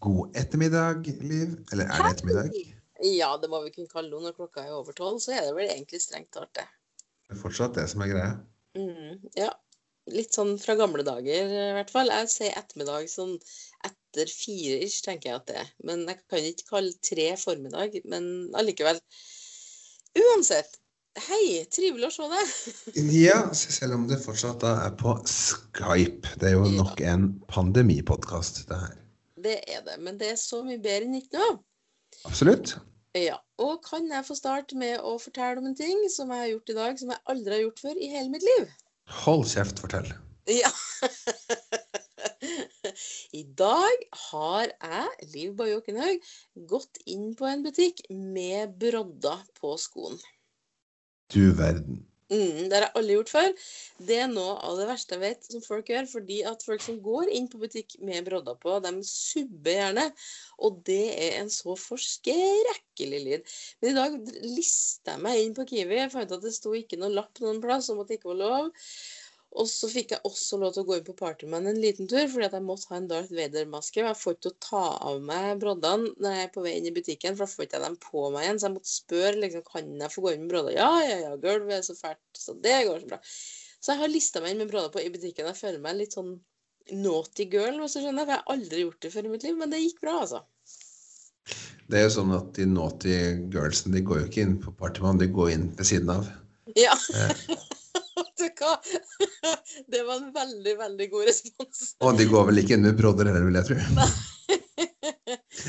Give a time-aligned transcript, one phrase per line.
[0.00, 1.56] God ettermiddag, Liv.
[1.72, 2.60] Eller er det ettermiddag?
[3.04, 5.20] Ja, det må vi kunne kalle det når klokka er over tolv.
[5.22, 6.66] Så er det vel egentlig strengt tatt det.
[7.28, 8.30] Det er fortsatt det som er greia.
[8.78, 9.50] Mm, ja.
[10.10, 12.10] Litt sånn fra gamle dager, i hvert fall.
[12.10, 13.36] Jeg sier ettermiddag sånn
[13.86, 15.72] etter fire ish, tenker jeg at det er.
[15.86, 18.00] Men jeg kan ikke kalle tre formiddag.
[18.10, 19.00] Men allikevel.
[20.18, 20.80] Uansett.
[21.18, 22.56] Hei, trivelig å se deg.
[23.26, 26.36] Ja, selv om det fortsatt da er på Skype.
[26.40, 28.99] Det er jo nok en pandemipodkast, det her.
[29.44, 29.98] Det er det.
[30.02, 31.58] Men det er så mye bedre enn ikke noe.
[32.28, 32.76] Absolutt.
[33.16, 33.38] Ja.
[33.60, 36.72] Og kan jeg få starte med å fortelle om en ting som jeg har gjort
[36.72, 38.68] i dag, som jeg aldri har gjort før i hele mitt liv?
[39.24, 40.12] Hold kjeft, fortell.
[40.50, 40.70] Ja.
[43.40, 46.30] I dag har jeg, Liv Bae Åkenhaug,
[46.70, 50.18] gått inn på en butikk med brodder på skoen.
[51.30, 52.04] Du verden.
[52.30, 53.48] Mm, det har jeg aldri gjort før.
[54.06, 56.06] Det er noe av det verste jeg vet som folk gjør.
[56.12, 60.04] Fordi at folk som går inn på butikk med brodder på, de subber gjerne.
[60.62, 63.56] Og det er en så forskrekkelig lyd.
[63.82, 65.98] Men i dag lista jeg meg inn på Kiwi.
[66.04, 68.42] Jeg fant at det sto ikke noe lapp noen plass om at det ikke var
[68.44, 68.70] lov.
[69.58, 72.22] Og så fikk jeg også lov til å gå inn på Partyman en liten tur,
[72.30, 74.04] fordi at jeg måtte ha en Darth Vader-maske.
[74.04, 76.86] Jeg får ikke til å ta av meg broddene når jeg er på vei inn
[76.86, 78.60] i butikken, for da får ikke jeg dem på meg igjen.
[78.60, 80.76] Så jeg måtte spørre liksom, kan jeg få gå inn med brodder.
[80.78, 83.18] Ja, ja, ja, gulvet er så fælt, så det går så bra.
[83.80, 85.50] Så jeg har lista meg inn med brodder på i butikken.
[85.50, 86.36] Jeg føler meg litt sånn
[86.94, 88.28] naughty girl, hvis du skjønner.
[88.28, 90.44] For jeg har aldri gjort det før i mitt liv, men det gikk bra, altså.
[91.90, 93.18] Det er jo sånn at de naughty
[93.50, 96.30] girlsene de går jo ikke inn på Partyman, de går inn ved siden av.
[96.78, 96.94] Ja.
[98.20, 98.76] Vet du hva?
[99.92, 101.82] Det var en veldig, veldig god respons.
[102.04, 103.78] Og de går vel ikke inn med brodder heller, vil jeg tro.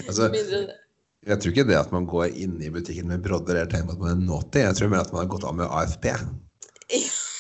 [0.08, 3.86] Altså, jeg tror ikke det at man går inn i butikken med brodder er tegn
[3.90, 4.64] på at man er naughty.
[4.64, 6.08] Jeg tror mer at man har gått av med AFP.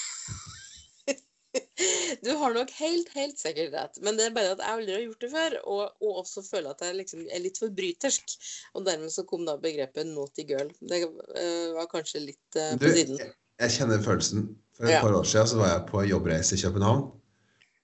[2.21, 3.97] Du har nok helt, helt sikkert rett.
[4.05, 6.75] Men det er bare at jeg aldri har gjort det før, og, og også føler
[6.75, 8.35] at jeg liksom er litt forbrytersk.
[8.77, 10.69] Og dermed så kom da begrepet 'naughty girl'.
[10.79, 13.17] Det uh, var kanskje litt Du, på siden.
[13.17, 14.45] jeg, jeg kjenner følelsen.
[14.81, 15.01] For et Ja.
[15.05, 17.03] par år siden så var jeg på jobbreise i København.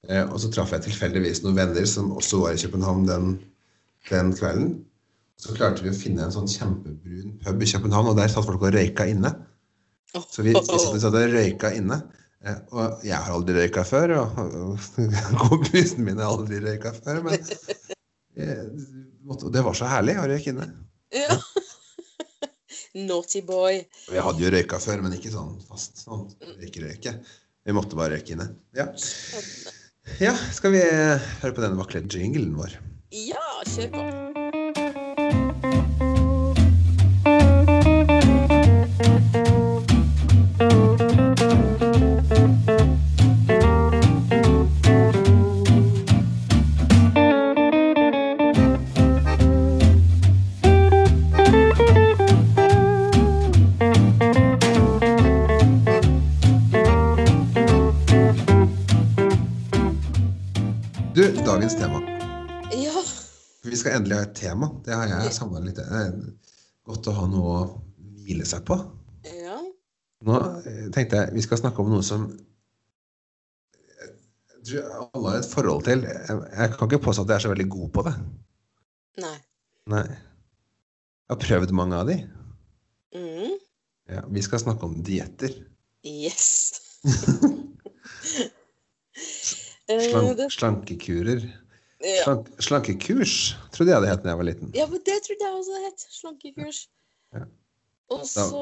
[0.09, 3.27] Eh, og så traff jeg tilfeldigvis noen venner som også var i København den,
[4.09, 4.71] den kvelden.
[5.37, 8.63] Så klarte vi å finne en sånn kjempebrun pub i København, og der satt folk
[8.65, 9.35] og røyka inne.
[10.17, 11.99] Så vi, vi satt, og røyka inne.
[12.41, 14.89] Eh, og jeg har aldri røyka før, og, og
[15.51, 17.21] kompisene mine har aldri røyka før.
[17.27, 17.37] Men
[18.41, 18.65] eh,
[19.53, 20.71] det var så herlig å røyke inne.
[21.13, 21.37] Ja.
[22.97, 23.83] Naughty boy.
[24.09, 26.01] Vi hadde jo røyka før, men ikke sånn fast.
[26.07, 26.25] sånn
[26.57, 27.13] røyke-røyke.
[27.67, 28.49] Vi måtte bare røyke inne.
[28.77, 28.89] Ja.
[30.23, 32.79] ja, skal vi eh, høre på den vakre jinglen vår?
[33.13, 34.46] Ja, kjør på.
[61.67, 62.01] Dagens tema.
[62.71, 63.03] Ja.
[63.63, 64.69] Vi skal endelig ha et tema.
[64.85, 65.79] Det har jeg savna litt.
[66.87, 67.63] Godt å ha noe å
[68.23, 68.77] hvile seg på.
[69.27, 69.57] Ja.
[70.27, 72.29] Nå eh, tenkte jeg vi skal snakke om noe som
[73.97, 76.05] jeg tror alle har et forhold til.
[76.07, 78.15] Jeg kan ikke påstå at jeg er så veldig god på det.
[79.25, 79.37] Nei.
[79.91, 80.05] Nei.
[80.07, 82.17] Jeg har prøvd mange av de.
[83.15, 83.57] Mm.
[84.15, 85.51] Ja, vi skal snakke om dietter.
[86.07, 86.79] Yes.
[89.87, 91.45] Eh, Slank, slankekurer.
[92.03, 92.23] ja.
[92.23, 93.37] Slank, slankekurs
[93.75, 94.73] trodde jeg det het da jeg var liten.
[94.75, 96.05] ja, men det trodde jeg også det het.
[96.17, 96.81] Slankekurs.
[97.35, 97.45] Ja.
[98.15, 98.61] Og så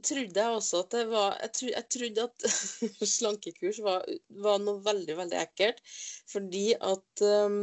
[0.00, 2.46] trodde jeg også at det var Jeg, tro, jeg trodde at
[3.16, 4.06] slankekurs var,
[4.44, 5.82] var noe veldig, veldig ekkelt.
[6.32, 7.58] Fordi at um,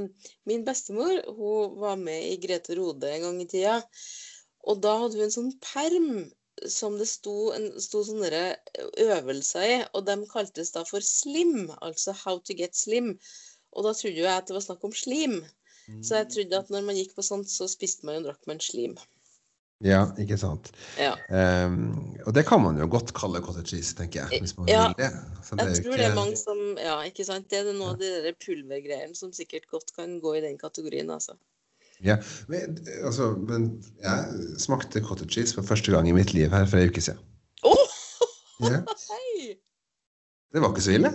[0.46, 3.80] min bestemor hun var med i Grete Rode en gang i tida.
[4.70, 6.12] Og da hadde hun en sånn perm
[6.72, 8.56] som det sto, en, sto sånne
[9.02, 13.16] øvelser i, og de kaltes da for slim, altså how to get slim.
[13.76, 15.42] Og da trodde jo jeg at det var snakk om slim.
[16.02, 18.62] Så jeg trodde at når man gikk på sånt, så spiste man og drakk man
[18.64, 18.96] slim.
[19.84, 20.70] Ja, ikke sant.
[20.98, 21.12] Ja.
[21.28, 24.40] Um, og det kan man jo godt kalle cottage cheese, tenker jeg.
[24.42, 24.88] Hvis man Ja.
[24.88, 25.12] vil det.
[25.44, 27.50] Så det Jeg tror tror det er mange som Ja, ikke sant.
[27.50, 31.10] Det er noe av de der pulvergreiene som sikkert godt kan gå i den kategorien,
[31.10, 31.36] altså.
[32.06, 32.20] Ja,
[32.52, 33.70] men, altså, men
[34.04, 37.22] jeg smakte cottage cheese for første gang i mitt liv her for en uke siden.
[37.66, 37.86] Oh!
[38.64, 38.82] Ja,
[40.54, 41.12] det var ikke så ille.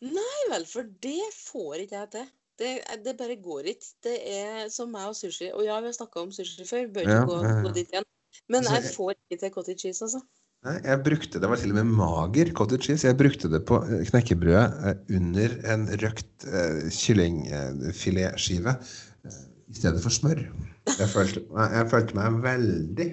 [0.00, 2.28] Nei vel, for det får ikke jeg til.
[2.60, 2.70] Det,
[3.04, 3.86] det bare går ikke.
[4.04, 5.48] Det er som meg og sushi.
[5.54, 7.62] Og ja, vi har snakka om sushi før, bør ikke Ja, gå, ja, ja.
[7.64, 8.08] gå dit igjen.
[8.50, 10.20] Men Altså, jeg får ikke til cottage cheese, altså.
[10.66, 13.06] Nei, jeg brukte, Det var til og med mager cottage cheese.
[13.08, 18.74] Jeg brukte det på eh, knekkebrødet eh, under en røkt uh, kyllingfiletskive.
[18.74, 18.98] Eh,
[19.70, 20.40] I stedet for smør.
[20.98, 21.42] Jeg følte,
[21.74, 23.08] jeg følte meg veldig,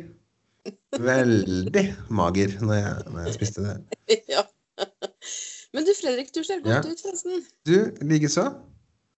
[1.04, 1.84] veldig
[2.18, 3.76] mager når jeg, når jeg spiste det.
[4.36, 4.44] ja.
[5.76, 6.92] Men du Fredrik, du ser godt Ja.
[6.96, 7.44] ut, forresten.
[7.68, 7.78] Du,
[8.08, 8.48] likeså?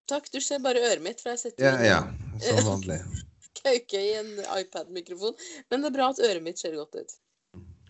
[0.10, 2.00] Takk, du ser bare øret mitt, for jeg sitter Ja, ja.
[2.44, 3.00] Som vanlig.
[3.62, 5.36] kauke i en iPad-mikrofon.
[5.70, 7.16] Men det er bra at øret mitt ser godt ut.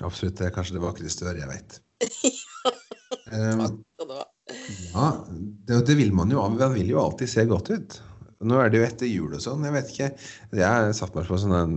[0.06, 0.38] Absolutt.
[0.40, 1.80] Det er kanskje det vakreste øret jeg vet.
[3.30, 4.24] Um, Takk skal du ha.
[4.94, 5.06] ja,
[5.66, 6.42] det, det vil man jo.
[6.54, 7.96] Man vil jo alltid se godt ut.
[8.40, 9.66] Nå er det jo etter jul og sånn.
[9.68, 10.10] Jeg vet ikke.
[10.56, 11.74] Jeg satt meg på sånn en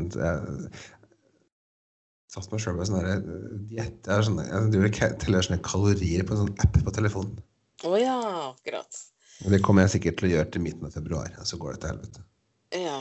[2.33, 3.99] satt meg sjøl på sånn her, eh, diett.
[4.07, 7.43] Jeg, er sånn, jeg teller sånne kalorier på en sånn app på telefonen.
[7.85, 8.19] Å ja,
[8.53, 9.01] akkurat.
[9.53, 11.33] Det kommer jeg sikkert til å gjøre til midten av februar.
[11.43, 12.25] Og så går det til helvete.
[12.79, 13.01] Ja.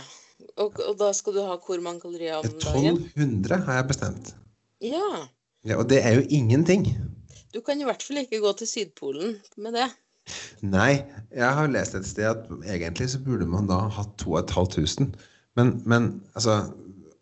[0.57, 3.03] Og, og da skal du ha hvor mange kalorier om dagen?
[3.13, 4.33] 1200 har jeg bestemt.
[4.83, 5.07] Ja.
[5.69, 6.87] Ja, og det er jo ingenting.
[7.53, 9.87] Du kan i hvert fall ikke gå til Sydpolen med det.
[10.65, 15.13] Nei, jeg har lest et sted at egentlig så burde man da hatt 2500.
[15.59, 16.63] Men, men altså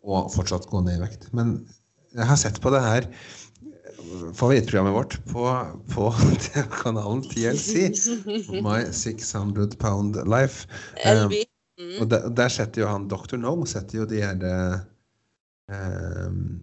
[0.00, 1.26] Og fortsatt gå ned i vekt.
[1.36, 1.58] Men
[2.16, 3.08] jeg har sett på det her
[4.34, 5.44] favorittprogrammet vårt på,
[5.92, 6.06] på
[6.80, 7.90] kanalen TLC.
[8.64, 10.66] My 600 Pound Life.
[11.04, 11.34] Um,
[11.80, 12.00] Mm.
[12.02, 13.38] Og der, der setter jo han Dr.
[13.40, 14.82] No setter jo de her
[15.72, 16.60] um,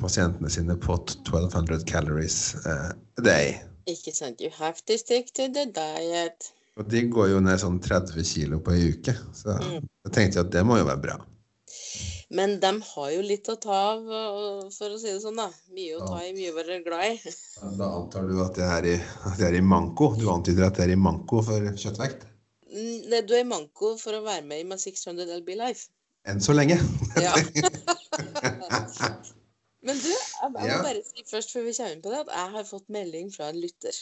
[0.00, 3.58] pasientene sine på 1200 calories eh, a day.
[3.90, 4.40] Ikke sant.
[4.40, 6.50] You have to stick to the diet.
[6.78, 9.12] Og de går jo ned sånn 30 kilo på ei uke.
[9.36, 9.88] Så Mm.
[10.06, 11.16] jeg tenkte at det må jo være bra.
[12.30, 14.04] Men de har jo litt å ta av,
[14.70, 15.48] for å si det sånn, da.
[15.74, 17.32] Mye å ta i, mye å være glad i.
[17.80, 18.96] Da antar du at jeg er i,
[19.38, 20.14] jeg er i manko?
[20.16, 22.28] Du antyder at jeg er i manko for kjøttvekt?
[22.70, 25.88] Nei, Du er i manko for å være med i My 600 LB Life.
[26.30, 26.78] Enn så lenge.
[27.18, 27.34] Ja.
[29.86, 30.80] Men du, jeg, må Ja.
[30.84, 33.48] bare si først før vi kommer inn på det, at jeg har fått melding fra
[33.52, 34.00] en lytter.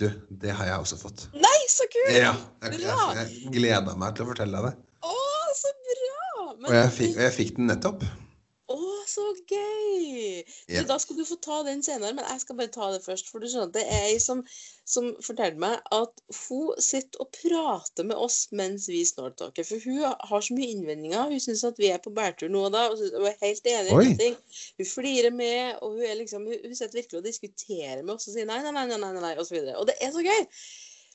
[0.00, 0.08] Du,
[0.42, 1.28] det har jeg også fått.
[1.38, 2.10] Nei, så kult!
[2.12, 2.34] Ja,
[2.66, 4.74] jeg, jeg, jeg gleda meg til å fortelle deg det.
[5.06, 5.14] Å,
[5.56, 6.20] så bra!
[6.58, 8.04] Men, Og jeg fikk, og jeg fikk den nettopp.
[9.14, 10.42] Så gøy!
[10.66, 13.28] Du, da skal du få ta den senere, men jeg skal bare ta det først.
[13.30, 14.40] For du skjønner at det er ei som,
[14.88, 19.66] som forteller meg at hun sitter og prater med oss mens vi snortalker.
[19.68, 21.30] For hun har så mye innvendinger.
[21.30, 23.92] Hun syns at vi er på bærtur nå og da, og hun er helt enig
[23.92, 24.16] i Oi.
[24.20, 24.40] ting.
[24.80, 28.28] Hun flirer med, og hun, er liksom, hun, hun sitter virkelig og diskuterer med oss
[28.30, 29.78] og sier nei, nei, nei, nei, nei, nei og så videre.
[29.78, 30.42] Og det er så gøy!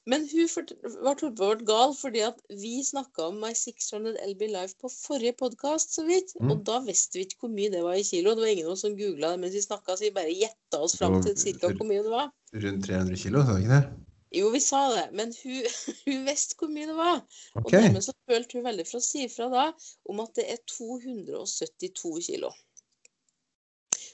[0.09, 4.89] Men hun ble åpenbart gal fordi at vi snakka om My 600 LB Life på
[4.89, 6.33] forrige podkast, så vidt.
[6.39, 6.53] Mm.
[6.53, 8.33] Og da visste vi ikke hvor mye det var i kilo.
[8.33, 10.81] Det var ingen av oss som googla det mens vi snakka, så vi bare gjetta
[10.85, 12.31] oss fram til cirka hvor mye det var.
[12.65, 14.05] Rundt 300 kilo, sa du ikke det?
[14.39, 15.69] Jo, vi sa det, men hun,
[16.05, 17.21] hun visste hvor mye det var.
[17.61, 19.67] Og dermed så følte hun veldig for å si ifra da
[20.09, 22.53] om at det er 272 kilo.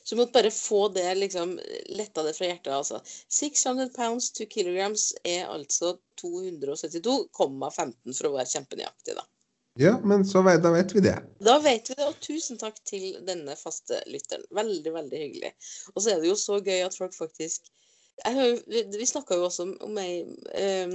[0.05, 1.55] Så du måtte bare få det liksom
[1.97, 2.99] letta det fra hjertet, altså.
[3.33, 9.25] 600 pounds to kilograms er altså 272,15 for å være kjempenøyaktig, da.
[9.81, 11.15] Ja, men så da vet vi det.
[11.43, 14.45] Da vet vi det, og tusen takk til denne faste lytteren.
[14.55, 15.51] Veldig, veldig hyggelig.
[15.95, 17.65] Og så er det jo så gøy at folk faktisk
[18.23, 20.21] har, Vi, snakka jo også om, ei
[20.55, 20.93] em,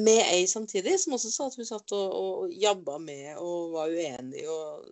[0.00, 3.92] med ei samtidig, som også sa at hun satt og, og jabba med og var
[3.92, 4.86] uenig og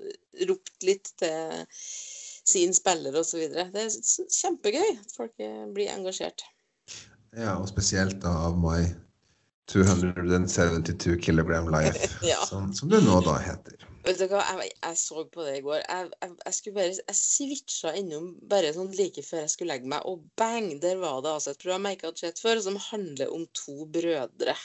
[0.50, 1.64] ropte litt til
[2.48, 3.46] sin spiller osv.
[3.54, 3.94] Det er
[4.40, 6.44] kjempegøy at folk eh, blir engasjert.
[7.34, 8.84] Ja, og spesielt da av My
[9.72, 12.44] 272 kilogram life, Ja.
[12.46, 13.80] som, som det nå da heter.
[14.04, 15.78] Vet du hva, jeg, jeg så på det i går.
[15.80, 19.88] Jeg, jeg, jeg skulle bare, jeg switcha innom bare sånn like før jeg skulle legge
[19.88, 22.76] meg, og bang, der var det altså et program jeg ikke hadde sett før, som
[22.90, 24.56] handler om to brødre.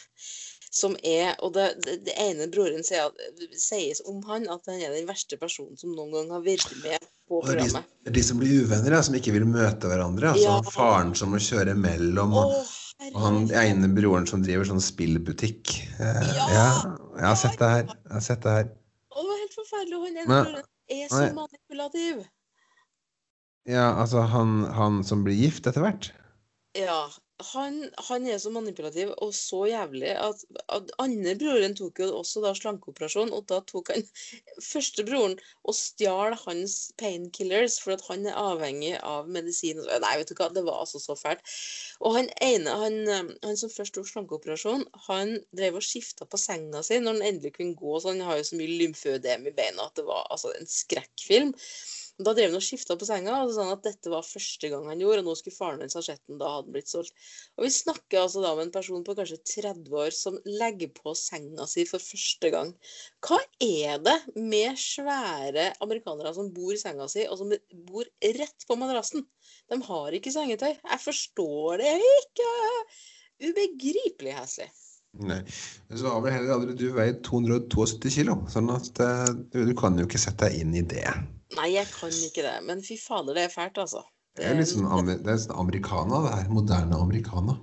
[0.70, 4.92] Som er, og det, det, ene broren sier, at- sies om han at han er
[4.94, 7.88] den verste personen som noen gang har vært med på programmet.
[8.06, 10.36] de, de som blir uvenner, ja, som ikke vil møte hverandre.
[10.36, 10.62] Altså Ja.
[10.76, 12.76] faren som må kjøre mellom, og, oh,
[13.16, 15.74] og han ene broren som driver sånn spillbutikk.
[16.00, 16.46] Eh, Ja.
[16.54, 16.68] ja,
[17.18, 17.86] jeg har sett det her.
[17.90, 18.70] Jeg har sett det her.
[19.10, 20.04] Å, det var helt forferdelig.
[20.06, 22.28] Han ene broren er så manipulativ.
[23.70, 26.12] Ja, altså han, han som blir gift etter hvert.
[26.78, 27.08] Ja,
[27.40, 27.78] han,
[28.10, 30.42] han er så manipulativ og så jævlig at,
[30.76, 34.04] at andre broren tok jo også da slankeoperasjon, og da tok han
[34.72, 39.80] første broren og stjal hans painkillers for at han er avhengig av medisin.
[39.80, 41.46] Nei, vet du hva, det var altså så fælt.
[42.04, 43.00] Og han ene, han,
[43.46, 47.56] han som først tok slankeoperasjon, han drev og skifta på senga si når han endelig
[47.56, 50.52] kunne gå, så han har jo så mye lymfødem i beina at det var altså
[50.58, 51.56] en skrekkfilm.
[52.20, 54.70] Da drev han og skifta på senga, og så sa han at dette var første
[54.72, 56.92] gang han gjorde, og nå skulle faren hans ha sett den, da hadde den blitt
[56.92, 57.16] solgt.
[57.56, 61.14] Og vi snakker altså da om en person på kanskje 30 år som legger på
[61.16, 62.74] senga si for første gang.
[63.24, 67.56] Hva er det med svære amerikanere som bor i senga si, og som
[67.88, 68.12] bor
[68.42, 69.24] rett på madrassen?
[69.72, 70.74] De har ikke sengetøy.
[70.76, 72.52] Jeg forstår det ikke.
[73.48, 74.72] Ubegripelig heslig.
[75.24, 75.40] Nei.
[75.88, 79.98] Men så har vel heller aldri du veid 272 kilo, sånn at eh, du kan
[79.98, 81.08] jo ikke sette deg inn i det.
[81.58, 82.58] Nei, jeg kan ikke det.
[82.68, 84.04] Men fy fader, det er fælt, altså.
[84.38, 87.58] Det er liksom det er sånn americana, det er Moderne americana.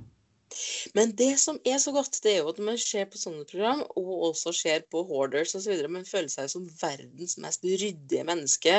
[0.96, 3.82] Men det som er så godt, det er jo at man ser på sånne program,
[3.98, 8.78] og også ser på Hoarders osv., man føler seg som verdens mest ryddige menneske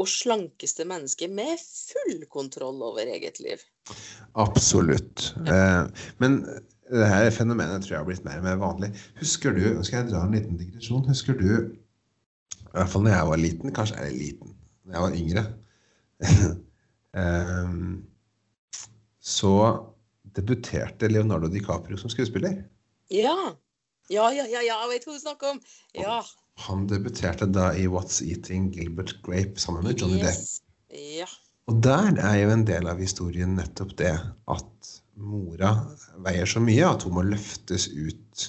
[0.00, 3.62] og slankeste menneske med full kontroll over eget liv.
[4.38, 5.32] Absolutt.
[5.44, 6.40] Eh, men
[6.90, 8.94] det her fenomenet tror jeg har blitt mer og mer vanlig.
[9.20, 11.52] Husker du, skal jeg dra en liten digresjon, husker du,
[12.70, 15.44] i hvert fall når jeg var liten, kanskje er jeg liten, når jeg var yngre,
[17.18, 17.80] um,
[19.36, 19.54] så
[20.36, 22.62] debuterte Leonardo DiCaprio som skuespiller.
[23.10, 23.34] Ja.
[24.10, 25.60] Ja, ja, ja, ja, jeg vet hva du snakker om.
[25.98, 26.20] Ja.
[26.66, 30.40] Han debuterte da i What's Eating Gilbert Grape sammen med Johnny Depp.
[30.90, 31.28] Ja.
[31.70, 34.14] Og der er jo en del av historien nettopp det
[34.50, 35.74] at mora
[36.24, 38.48] veier så mye at hun må løftes ut.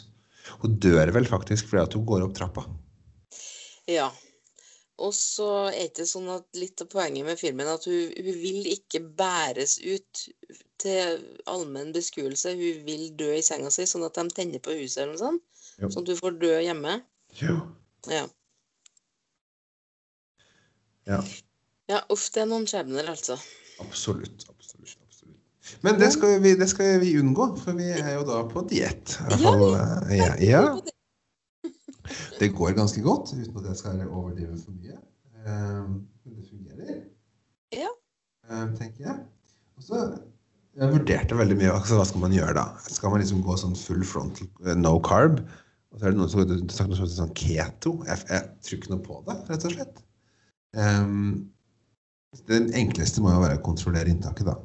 [0.64, 2.66] Hun dør vel faktisk fordi at hun går opp trappa.
[3.92, 4.10] Ja.
[5.02, 8.68] Og så er det sånn at litt av poenget med filmen at hun, hun vil
[8.70, 10.26] ikke bæres ut
[10.82, 12.54] til allmenn beskuelse.
[12.58, 15.48] Hun vil dø i senga si, sånn at de tenner på huset eller noe sånt.
[15.82, 15.90] Jo.
[15.90, 17.00] Sånn at hun får dø hjemme.
[17.42, 17.58] Jo.
[18.12, 18.28] Ja.
[21.10, 21.18] Ja,
[21.92, 23.36] ja, uff, det er noen skjebner, altså.
[23.84, 24.46] absolutt.
[24.48, 25.72] absolutt, absolutt.
[25.84, 29.18] Men det skal, vi, det skal vi unngå, for vi er jo da på diett.
[29.42, 30.64] Ja, eh, Ja, ja.
[32.40, 34.98] Det går ganske godt, uten at jeg skal overdrive for mye.
[35.42, 37.02] Eh, Men det fungerer.
[37.76, 37.92] Ja.
[38.50, 39.18] eh, tenker jeg.
[39.78, 40.04] Og så
[40.80, 42.66] jeg vurderte veldig mye altså, hva skal man gjøre da.
[42.88, 45.42] Skal man liksom gå sånn full frontal eh, no carb?
[45.92, 47.98] Og så er det noen som som heter sånn keto.
[48.08, 49.98] Jeg, jeg tror ikke noe på det, rett og slett.
[50.72, 51.50] Um,
[52.48, 54.56] det enkleste må jo være å kontrollere inntaket, da.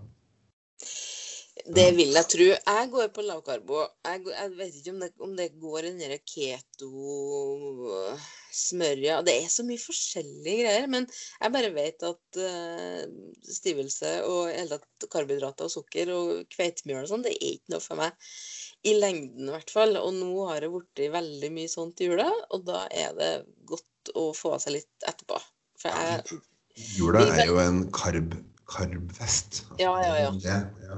[1.67, 2.45] Det vil jeg tro.
[2.47, 3.81] Jeg går på lavkarbo.
[4.07, 9.15] Jeg, jeg vet ikke om det, om det går i den der keto-smørja.
[9.27, 10.87] Det er så mye forskjellige greier.
[10.93, 13.03] Men jeg bare vet at uh,
[13.59, 17.83] stivelse og hele tatt karbohydrater og sukker og kveitemjøl og sånn, det er ikke noe
[17.83, 18.11] for meg.
[18.87, 19.93] I lengden, i hvert fall.
[19.99, 24.07] Og nå har det blitt veldig mye sånt i jula, og da er det godt
[24.15, 25.35] å få av seg litt etterpå.
[25.83, 26.23] For jeg
[26.77, 28.35] Jula er jo en karb,
[28.69, 29.65] karbfest.
[29.81, 30.31] Ja, ja, ja.
[30.45, 30.97] Det, ja.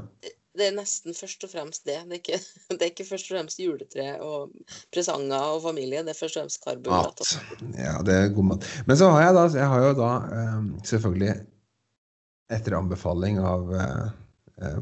[0.58, 1.98] Det er nesten først og fremst det.
[2.08, 2.40] Det er ikke,
[2.76, 4.54] det er ikke først og fremst juletre og
[4.94, 6.02] presanger og familie.
[6.06, 7.34] Det er først og fremst karbohydrater.
[7.78, 8.68] Ja, det er god mat.
[8.90, 10.60] Men så har jeg da, jeg har jo da eh,
[10.92, 11.34] selvfølgelig
[12.58, 14.06] etter anbefaling av eh,
[14.64, 14.80] eh,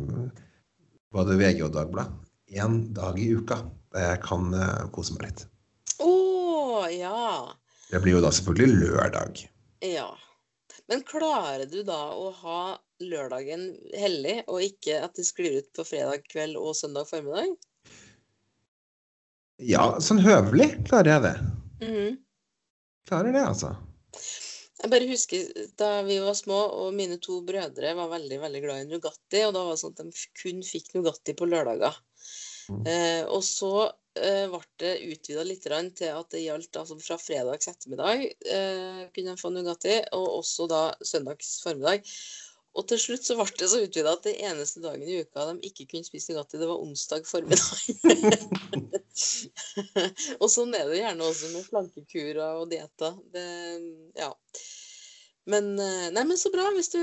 [1.13, 3.59] både VG og Dagbladet én dag i uka
[3.95, 5.47] der jeg kan eh, kose meg litt.
[6.03, 7.53] Å, ja.
[7.91, 9.43] Det blir jo da selvfølgelig lørdag.
[9.85, 10.11] Ja.
[10.87, 12.61] Men klarer du da å ha
[13.03, 17.57] lørdagen hellig, og ikke at det sklir ut på fredag kveld og søndag formiddag?
[19.63, 21.37] Ja, sånn høvelig klarer jeg det.
[21.87, 22.17] Mhm.
[23.07, 23.77] Klarer det, altså.
[24.77, 28.83] Jeg bare husker da vi var små, og mine to brødre var veldig veldig glad
[28.83, 29.45] i Nugatti.
[29.47, 31.97] Og da var det sånn at de kun fikk Nugatti på lørdager.
[32.69, 32.83] Mm.
[32.91, 33.71] Eh, og så
[34.19, 39.37] eh, ble det utvida litt til at det gjaldt altså fra fredags ettermiddag eh, kunne
[39.37, 42.05] de få Nugatti, og også da søndags formiddag.
[42.77, 45.69] Og til slutt så ble det så utvida at det eneste dagen i uka de
[45.71, 47.79] ikke kunne spise Nugatti, det var onsdag formiddag.
[50.43, 53.17] og sånn er det gjerne også med slankekurer og dietter.
[54.19, 54.29] Ja.
[55.47, 56.67] Men, eh, nei, men så bra.
[56.75, 56.99] Hvis du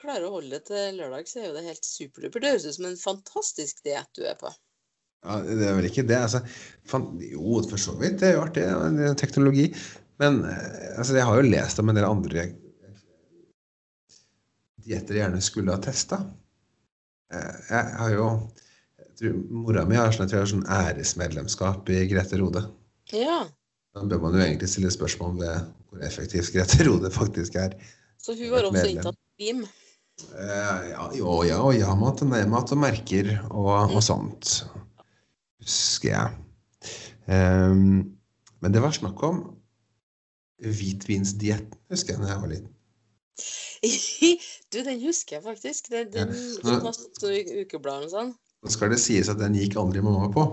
[0.00, 2.44] klarer å holde det til lørdag, så er jo det helt superdupert.
[2.44, 4.52] Det høres ut som en fantastisk diett du er på.
[5.26, 6.20] Ja, det er vel ikke det.
[6.28, 6.40] Altså,
[6.88, 8.20] fan, jo, for så vidt.
[8.22, 8.64] Det er jo artig.
[8.64, 9.66] ja, teknologi.
[10.22, 12.46] Men eh, altså, jeg har jo lest om en del andre
[14.88, 16.22] dietter gjerne skulle ha testa.
[17.28, 18.28] Jeg har jo
[18.98, 22.62] jeg tror, Mora mi har sånn, sånn æresmedlemskap i Grete Rode.
[23.12, 23.42] Ja.
[23.96, 27.74] Da bør man jo egentlig stille spørsmål ved hvor effektivt Grete Rode faktisk er.
[28.22, 29.64] Så hun har også inntatt BIM.
[30.34, 34.60] Eh, ja, jo, ja og ja, mat og nei-mat og merker og, og sånt.
[35.62, 36.38] Husker jeg.
[37.28, 38.16] Um,
[38.62, 39.44] men det var snakk om
[40.58, 42.72] hvitvinsdietten, husker jeg da jeg var liten.
[44.72, 45.90] du, den husker jeg faktisk.
[45.92, 48.34] Den, den som har stått i ukebladet og sånn.
[48.64, 50.44] Nå skal det sies at den gikk aldri mamma på.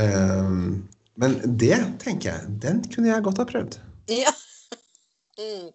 [0.00, 0.88] Um,
[1.20, 3.76] men det, tenker jeg, den kunne jeg godt ha prøvd.
[4.12, 4.32] Ja.
[5.36, 5.68] Mm.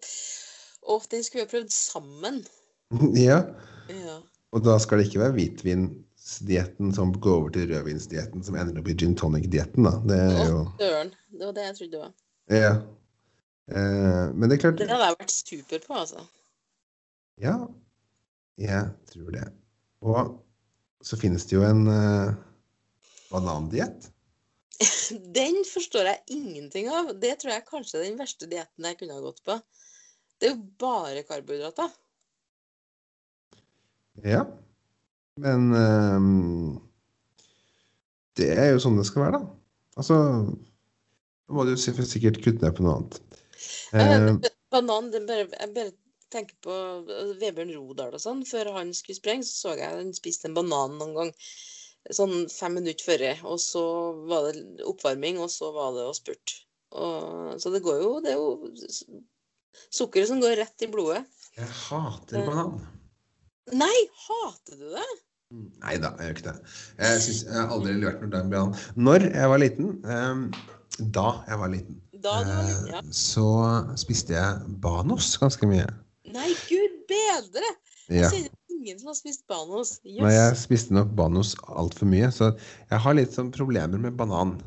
[0.88, 2.42] Og den skulle vi ha prøvd sammen.
[3.28, 3.42] ja,
[3.88, 4.18] Ja.
[4.52, 8.90] og da skal det ikke være hvitvinsdietten som går over til rødvinsdietten som ender opp
[8.90, 9.94] i gin tonic-dietten, da.
[10.08, 11.12] Det er jo Døren.
[11.32, 12.14] Det var det jeg trodde det var.
[12.58, 12.72] Ja.
[13.68, 16.24] Eh, men det er klart Det hadde jeg vært super på, altså.
[17.42, 17.56] Ja,
[18.58, 19.46] jeg tror det.
[20.02, 20.36] Og
[21.04, 22.32] så finnes det jo en uh,
[23.30, 24.08] banandiett.
[25.38, 27.12] Den forstår jeg ingenting av.
[27.20, 29.58] Det tror jeg kanskje er den verste dietten jeg kunne ha gått på.
[30.38, 31.90] Det er jo bare karbohydrater.
[34.24, 34.44] Ja.
[35.38, 36.78] Men ehm,
[38.38, 39.54] det er jo sånn det skal være, da.
[39.98, 40.18] Altså
[41.48, 43.18] Nå må du sikkert kutte ned på noe annet.
[43.92, 44.28] Eh,
[44.72, 45.92] Banan, bare, jeg bare
[46.32, 46.74] tenker på
[47.08, 48.44] eh, Vebjørn Rodal og sånn.
[48.48, 51.32] Før han skulle sprenge, så så jeg han spiste en banan noen gang.
[52.14, 53.24] Sånn fem minutter før.
[53.52, 53.84] Og så
[54.30, 56.62] var det oppvarming, og så var det å spurte.
[57.60, 58.70] Så det går jo Det er jo
[59.92, 61.24] sukkeret som går rett i blodet.
[61.58, 62.78] jeg hater banan.
[63.76, 65.08] Nei, hater du det?
[65.82, 66.72] Nei da, jeg gjør ikke det.
[66.96, 68.74] Jeg, synes, jeg har aldri levert noe der banan.
[68.96, 69.90] Når jeg var liten,
[71.18, 72.98] da jeg var liten, Ja.
[72.98, 73.46] eh, så
[74.00, 75.86] spiste jeg Banos ganske mye.
[76.32, 77.68] Nei, gud bedre!
[78.08, 78.30] Jeg Ja.
[78.30, 80.00] kjenner ingen som har spist Banos.
[80.04, 82.56] Men jeg spiste nok Banos altfor mye, så
[82.90, 84.60] jeg har litt sånn problemer med banan.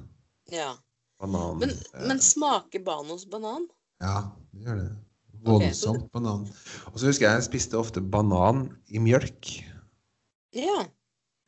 [0.51, 0.75] Ja.
[1.21, 3.67] Banan Men, eh, men smaker Banos banan?
[4.01, 4.91] Ja, det gjør det.
[5.43, 6.47] Voldsomt okay, banan.
[6.93, 9.63] Og så husker jeg jeg spiste ofte banan i mjølk.
[10.53, 10.85] Ja.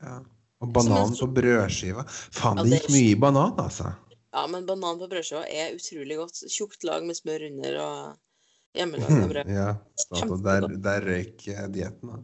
[0.01, 0.19] Ja.
[0.63, 2.05] Og banan på brødskiva.
[2.07, 3.91] Faen, det gikk mye mye banan, altså.
[4.34, 6.44] Ja, men banan på brødskiva er utrolig godt.
[6.50, 7.98] Tjukt lag med smør under og
[8.78, 9.52] hjemmelaga brød.
[9.54, 9.68] Ja,
[10.02, 12.24] så der, der røyk eh, dietten, da.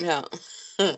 [0.00, 0.20] Ja.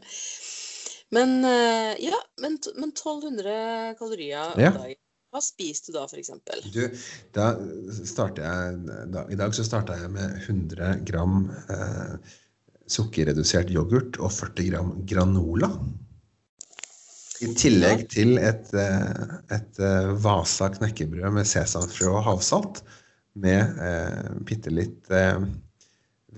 [1.12, 4.70] Men eh, ja, men, men 1200 kalorier om Ja.
[4.72, 4.96] dagen.
[5.32, 6.30] Hva spiser du da, f.eks.?
[6.72, 6.80] Du,
[7.32, 7.46] da
[8.04, 12.32] starter jeg da, I dag så starta jeg med 100 gram eh,
[12.92, 15.70] sukkerredusert yoghurt og 40 gram granola.
[17.42, 22.82] I tillegg til et, eh, et eh, Vasa knekkebrød med sesamfrø og havsalt.
[23.34, 25.40] Med eh, bitte litt eh,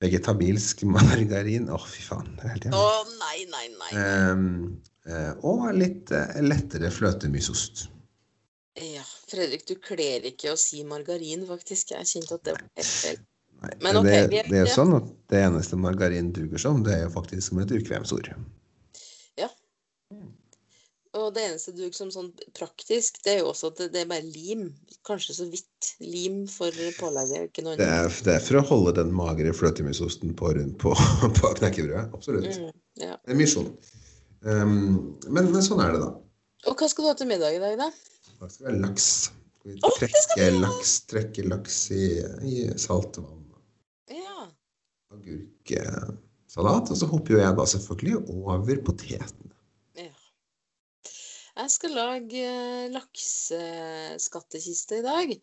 [0.00, 1.68] vegetabilsk margarin.
[1.74, 2.30] Å, fy faen.
[2.38, 3.18] Det er helt Å jævlig.
[3.20, 3.90] nei, nei, nei.
[4.04, 7.88] Eh, eh, og litt eh, lettere fløtemysost.
[8.80, 11.92] Ja, Fredrik, du kler ikke å si margarin, faktisk.
[11.94, 13.20] Jeg kjente at det var helt feil.
[13.64, 16.60] Nei, Men ok, det, vi er- det er jo sånn at det eneste margarin duger
[16.60, 18.32] som, det er jo faktisk som et urkvemsord.
[21.14, 24.08] Og det eneste du som sånn praktisk, det er jo også at det, det er
[24.10, 24.64] bare lim.
[25.06, 28.96] Kanskje så vidt lim for pålegget, ikke noe Det er, det er for å holde
[28.98, 30.50] den magre fløtemusosten på,
[30.82, 30.94] på,
[31.38, 32.08] på knekkebrødet.
[32.16, 32.50] Absolutt.
[32.50, 32.74] Mm,
[33.04, 33.14] ja.
[33.20, 33.70] Det er misjon.
[34.42, 36.10] Um, men, men sånn er det, da.
[36.68, 37.88] Og hva skal du ha til middag i dag, da?
[38.40, 39.08] Da skal vi ha laks.
[39.64, 42.04] Vi det trekke oh, laks, trekke laks i,
[42.44, 43.46] i saltvann.
[44.12, 44.50] Ja.
[45.14, 46.90] Agurksalat.
[46.90, 49.53] Og så hopper jo jeg da selvfølgelig over potetene.
[51.54, 52.46] Jeg skal lage
[52.90, 53.58] lakseskattkiste
[54.14, 55.34] lakseskattekiste i dag.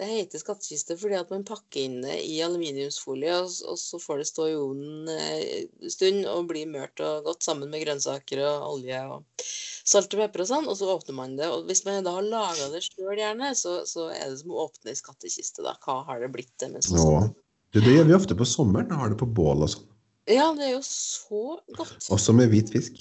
[0.00, 4.26] Det heter skattkiste fordi at man pakker inn det i aluminiumsfolie, og, så får det
[4.30, 8.66] stå i ovnen eh, en stund og bli mørt og godt sammen med grønnsaker og
[8.72, 9.44] olje og
[9.90, 11.50] salt og pepper og sånn, og så åpner man det.
[11.52, 14.64] Og hvis man da har laga det sjøl, gjerne, så, så er det som å
[14.66, 15.76] åpne ei skattkiste, da.
[15.84, 17.30] Hva har det blitt det med sånn?
[17.70, 18.90] Du, det gjør vi ofte på sommeren.
[18.96, 19.86] Har det på bål og sånn.
[20.30, 21.44] Ja, det er jo så
[21.76, 22.10] godt.
[22.14, 22.98] Også med hvit fisk.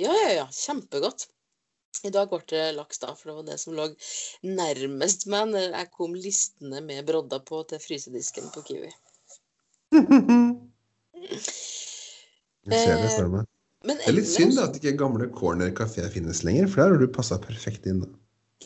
[0.00, 0.48] Ja, ja, ja.
[0.52, 1.28] Kjempegodt.
[2.06, 3.86] I dag ble det laks, da, for det var det som lå
[4.46, 8.92] nærmest meg når jeg kom listende med brodder på til frysedisken på Kiwi.
[12.70, 13.48] Jeg ser det for meg.
[13.84, 16.94] Men Det er litt synd da, at ikke gamle Corner kafé finnes lenger, for der
[16.94, 18.02] har du passa perfekt inn.
[18.04, 18.10] da.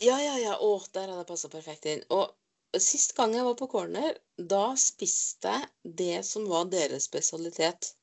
[0.03, 0.55] Ja, ja, ja.
[0.59, 2.01] Å, der hadde jeg passa perfekt inn.
[2.11, 7.93] Og sist gang jeg var på corner, da spiste jeg det som var deres spesialitet.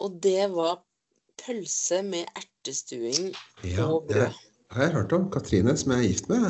[0.00, 0.80] Og det var
[1.42, 2.30] pølse med
[2.68, 3.32] ertestuing
[3.64, 4.28] Ja, og brød.
[4.28, 4.32] Jeg,
[4.70, 5.30] har jeg hørt om.
[5.32, 6.46] Katrine, som jeg er gift med,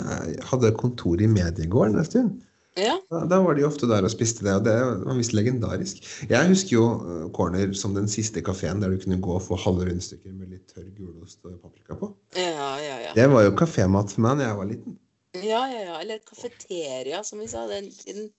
[0.51, 2.37] hadde kontor i Mediegården en stund.
[2.79, 2.95] Ja.
[3.11, 6.03] Da, da var de ofte der og spiste det, og det var visst legendarisk.
[6.31, 9.59] Jeg husker jo eh, Corner som den siste kafeen der du kunne gå og få
[9.59, 12.13] halve rundstykker med litt tørr gulost og paprika på.
[12.39, 13.15] Ja, ja, ja.
[13.17, 14.99] Det var jo kafémat for meg da jeg var liten.
[15.39, 15.97] Ja, ja, ja.
[16.03, 18.31] Eller kafeteria, som vi sa den tiden.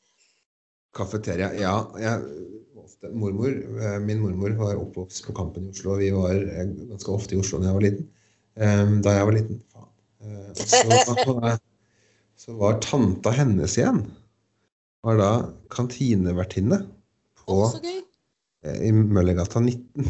[0.95, 1.75] Kafeteria, ja.
[1.99, 2.23] Jeg,
[2.83, 7.11] ofte, mormor, eh, min mormor var oppvokst på Kampen i Oslo, vi var eh, ganske
[7.13, 8.07] ofte i Oslo da jeg var liten.
[8.59, 9.61] Eh, Da jeg var liten.
[9.73, 9.91] Faen.
[10.21, 11.57] Eh, Så,
[12.43, 14.03] så var tanta hennes igjen
[15.03, 15.29] var da
[15.71, 16.81] kantinevertinne
[17.39, 17.59] på,
[18.67, 20.09] i Møllergata 19.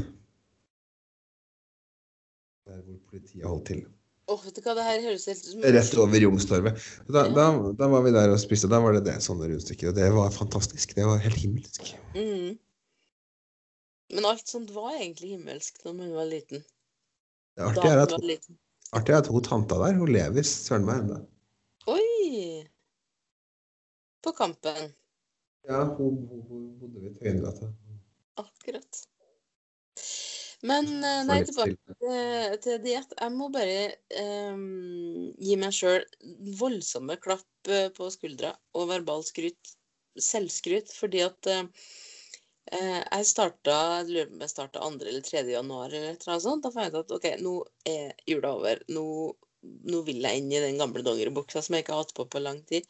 [2.66, 3.84] Der hvor politiet holdt til.
[4.30, 6.82] Å, vet du hva, det her høres helt som Rett over Youngstorget.
[7.10, 7.34] Da, Ja.
[7.34, 7.46] da,
[7.80, 9.90] da var vi der og spiste, og da var det det sånne rundstykker.
[9.90, 10.94] Og det var fantastisk.
[10.98, 11.90] Det var helt himmelsk.
[12.14, 12.60] Mm.
[14.14, 16.62] Men alt sånt var egentlig himmelsk når hun var liten.
[17.58, 18.58] Det Da artige er at, liten.
[18.94, 21.20] artig er at hun tanta der, hun lever søren meg ennå.
[21.90, 22.66] Oi!
[24.22, 24.94] På Kampen.
[25.70, 27.70] Ja, hun, hun, bodde ved Tøyengata.
[28.42, 29.02] Akkurat.
[30.68, 33.14] Men eh, nei, tilbake til- til, diett.
[33.16, 33.94] Jeg må bare
[34.52, 36.04] um, gi meg sjøl
[36.60, 39.76] voldsomme klapp eh, på skuldra og verbal skryt.
[40.20, 40.92] Selvskryt.
[40.92, 41.64] Fordi at eh,
[42.76, 45.00] jeg starta jeg starta 2.
[45.08, 45.46] eller 3.
[45.56, 46.66] januar eller et eller annet sånt.
[46.68, 47.56] Da fant jeg ut at OK, nå
[47.88, 48.84] er jula over.
[48.92, 49.06] Nå,
[49.64, 52.44] nå vil jeg inn i den gamle dongeribuksa som jeg ikke har hatt på på
[52.44, 52.84] lang tid.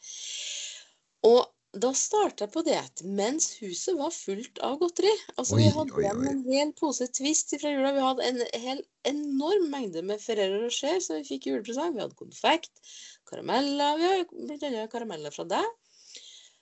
[1.28, 5.10] Og da starta jeg på diett mens huset var fullt av godteri.
[5.36, 6.30] Altså, Oi, vi hadde oi, oi.
[6.32, 7.92] en hel pose Twist fra jula.
[7.94, 11.94] Vi hadde en hel enorm mengde med Ferrero Rocher som vi fikk i julepresang.
[11.94, 12.82] Vi hadde konfekt,
[13.30, 14.00] karameller.
[14.00, 15.70] Vi har blant annet karameller fra deg.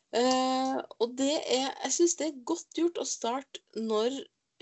[0.08, 4.14] Uh, og det er Jeg syns det er godt gjort å starte når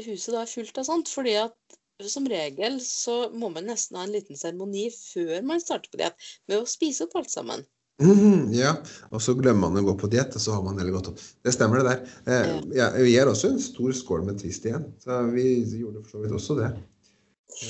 [0.03, 1.79] huset da er fullt av sånt, fordi at
[2.11, 6.19] som regel så må man nesten ha en liten seremoni før man starter på diett,
[6.47, 7.65] med å spise opp alt sammen.
[8.03, 8.75] Mhm, ja,
[9.09, 11.23] og så glemmer man å gå på diett, og så har man heller gått opp.
[11.47, 12.19] Det stemmer, det der.
[12.29, 15.47] Eh, ja, vi gir også en stor skål med Twist igjen, så vi
[15.79, 16.69] gjorde for så vidt også det.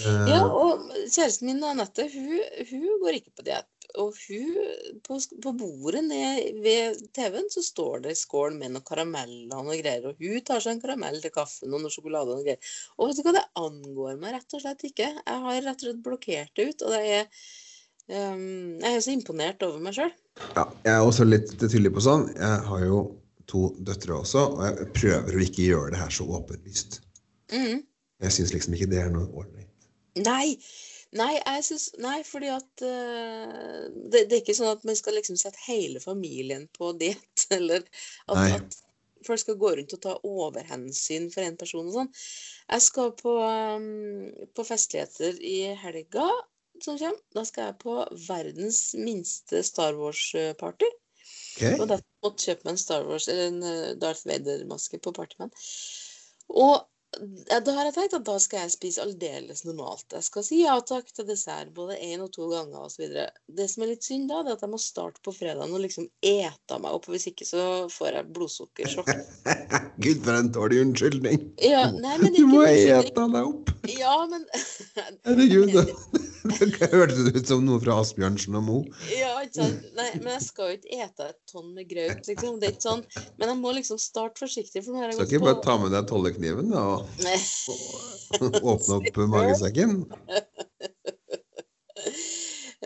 [0.03, 2.41] Eh, Ja, og kjæresten min Anette, hun,
[2.73, 3.71] hun går ikke på diett.
[4.03, 4.57] Og hun,
[5.07, 9.79] på, på bordet ned ved TV-en så står det skål med noen karameller og noe
[9.79, 10.09] greier.
[10.11, 12.75] Og hun tar seg en karamell til kaffen og noe sjokolade og noe greier.
[12.99, 15.07] Og vet du hva, det angår meg rett og slett ikke.
[15.23, 16.83] Jeg har rett og slett blokkert det ut.
[16.83, 17.31] Og det er
[18.09, 20.13] ehm, Jeg er så imponert over meg sjøl.
[20.55, 22.29] Ja, jeg er også litt tydelig på sånn.
[22.37, 23.01] Jeg har jo
[23.51, 27.01] to døtre også, og jeg prøver å ikke gjøre det her så åpenlyst.
[27.55, 27.85] Mm.
[28.25, 29.71] Jeg syns liksom ikke det er noe ålreit.
[30.17, 30.57] Nei,
[31.17, 35.19] nei, jeg synes, nei, fordi at uh, det, det er ikke sånn at man skal
[35.19, 38.81] liksom sette hele familien på diett, eller at, at
[39.27, 42.13] folk skal gå rundt og ta overhensyn for en person og sånn.
[42.67, 46.27] Jeg skal på, um, på festligheter i helga
[46.85, 47.23] som kommer.
[47.35, 50.91] Da skal jeg på verdens minste Star Wars-party.
[51.57, 51.79] Okay.
[51.81, 55.53] Og da måtte kjøpe meg en Star Wars, eller en eh, Darth Vader-maske på Partyman.
[56.53, 56.85] Og
[57.49, 60.05] ja, da har jeg tenkt at da skal jeg spise aldeles normalt.
[60.13, 63.07] Jeg skal si ja takk til dessert både én og to ganger osv.
[63.57, 65.85] Det som er litt synd da, det er at jeg må starte på fredagen og
[65.85, 67.09] liksom ete meg opp.
[67.13, 69.13] Hvis ikke så får jeg blodsukkersjokk.
[70.05, 71.51] Gud, for en dårlig unnskyldning.
[71.65, 73.73] Ja, nei, men Du må ikke ete deg opp.
[73.97, 74.45] Ja, men
[75.27, 75.73] Herregud.
[75.73, 76.36] Det
[76.95, 78.79] hørtes ut som noe fra Asbjørnsen og Mo.
[79.13, 79.87] Ja, ikke sant.
[79.99, 82.61] Nei, men jeg skal jo ikke ete et tonn med graut, liksom.
[82.63, 83.05] Det er ikke sånn.
[83.41, 84.85] Men jeg må liksom starte forsiktig.
[84.87, 89.01] For nå har jeg Skal ikke bare på ta med deg tollekniven da, og åpne
[89.01, 90.01] opp magesekken?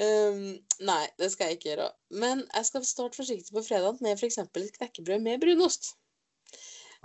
[0.00, 0.54] Um,
[0.86, 1.88] nei, det skal jeg ikke gjøre.
[2.22, 4.38] Men jeg skal starte forsiktig på fredag med f.eks.
[4.40, 5.90] et knekkebrød med brunost.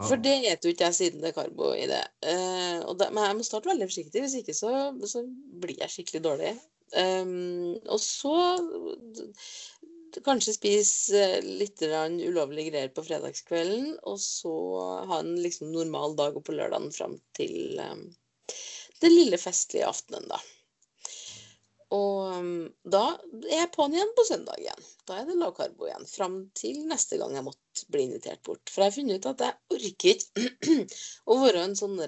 [0.03, 2.01] For det spiser jo ikke jeg siden det er karbo i det.
[2.25, 4.71] Uh, da, men jeg må starte veldig forsiktig, hvis ikke så,
[5.07, 5.23] så
[5.61, 6.51] blir jeg skikkelig dårlig.
[6.95, 8.35] Um, og så
[10.25, 14.53] kanskje spise eh, litt ulovlige greier på fredagskvelden, og så
[15.09, 18.05] ha en liksom normal dag og på lørdagen fram til um,
[19.03, 20.39] den lille festlige aftenen, da.
[21.95, 22.49] Og um,
[22.83, 23.03] da
[23.45, 24.87] er jeg på'n igjen på søndag igjen.
[25.07, 26.07] Da er det lavkarbo igjen.
[26.09, 28.63] Fram til neste gang jeg måtte bli invitert bort.
[28.71, 30.85] For jeg har funnet ut at jeg orker ikke
[31.31, 31.99] å være en sånn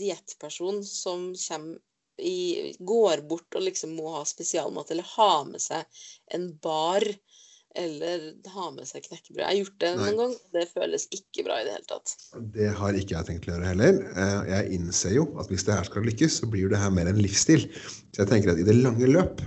[0.00, 1.70] diettperson som
[2.18, 6.00] i, går bort og liksom må ha spesialmat, eller ha med seg
[6.34, 7.04] en bar,
[7.76, 8.22] eller
[8.54, 9.42] ha med seg knekkebrød.
[9.42, 10.32] Jeg har gjort det noen gang.
[10.56, 12.14] Det føles ikke bra i det hele tatt.
[12.56, 14.00] Det har ikke jeg tenkt å gjøre heller.
[14.14, 17.10] Eh, Jeg innser jo at hvis det her skal lykkes, så blir det her mer
[17.10, 17.66] en livsstil.
[18.14, 19.42] Så jeg tenker at i det lange løp,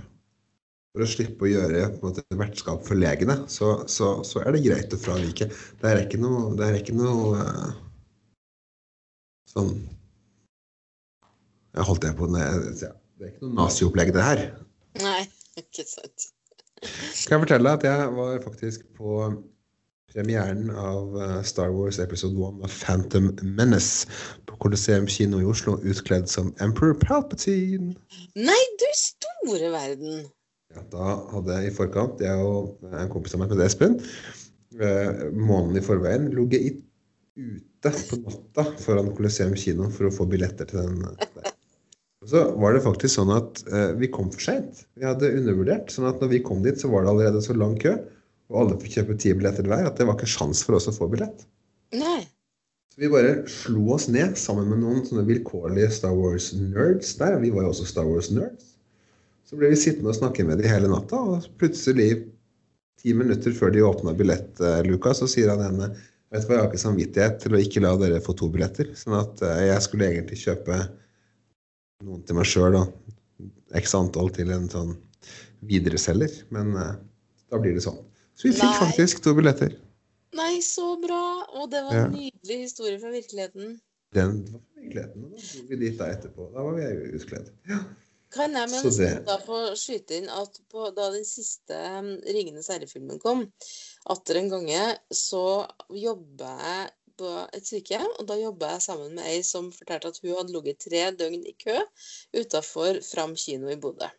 [0.92, 4.94] for å slippe å gjøre måte, vertskap for legene, så, så, så er det greit
[4.96, 5.48] å fravike.
[5.82, 7.72] Det er ikke noe, det er ikke noe eh,
[9.52, 9.72] sånn
[11.72, 14.44] Jeg holdt det på Det er ikke noe naziopplegg, det her.
[15.00, 15.22] Nei,
[15.64, 16.28] ikke sant.
[16.82, 19.26] Kan jeg fortelle at jeg var faktisk på
[20.12, 24.10] premieren av eh, Star Wars episode 1 av Phantom Menace
[24.50, 27.94] på Colosseum kino i Oslo, utkledd som Emperor Palpatine.
[28.36, 30.26] Nei, du store verden!
[30.72, 33.98] Ja, da hadde jeg i forkant, jeg og en kompis av meg med Espen,
[34.80, 36.82] eh, måneden i forveien ligget
[37.36, 41.51] ute på natta foran Colosseum kino for å få billetter til den.
[42.30, 44.84] Så var det faktisk sånn at eh, vi kom for seint.
[45.00, 45.90] Vi hadde undervurdert.
[45.90, 47.96] sånn at når vi kom dit, så var det allerede så lang kø,
[48.52, 50.94] og alle fikk kjøpe ti billetter hver, at det var ikke sjans for oss å
[50.94, 51.48] få billett.
[51.98, 52.22] Nei.
[52.92, 57.40] Så vi bare slo oss ned sammen med noen sånne vilkårlige Star Wars-nerds der.
[57.42, 58.76] Vi var jo også Star Wars-nerds.
[59.48, 62.28] Så ble vi sittende og snakke med dem hele natta, og plutselig,
[63.02, 65.94] ti minutter før de åpna billettluka, så sier han ene
[66.32, 68.88] Vet du hva, jeg har ikke samvittighet til å ikke la dere få to billetter.
[68.96, 70.78] Sånn at eh, jeg skulle egentlig kjøpe
[72.04, 72.86] noen til meg sjøl da.
[73.80, 74.96] x antall til en sånn
[75.68, 76.44] videreselger.
[76.54, 76.96] Men eh,
[77.52, 78.02] da blir det sånn.
[78.36, 78.80] Så vi fikk Nei.
[78.82, 79.76] faktisk to billetter.
[80.38, 81.22] Nei, så bra!
[81.60, 82.06] Og det var Ja.
[82.08, 83.80] en nydelig historie fra virkeligheten.
[84.16, 85.24] Den var virkeligheten.
[85.26, 86.48] og Da dro vi dit da etterpå.
[86.54, 87.52] Da var vi utkledd.
[87.70, 87.80] Ja.
[88.32, 92.18] Kan jeg med Så det- da få skyte inn at på, da den siste um,
[92.24, 93.52] Ringenes herre-filmen kom,
[94.08, 99.28] atter en gange, så jobba jeg på et sykehjem, og da jobba jeg sammen med
[99.32, 101.78] ei som fortalte at hun hadde ligget tre døgn i kø
[102.38, 104.10] utafor Fram kino i Bodø.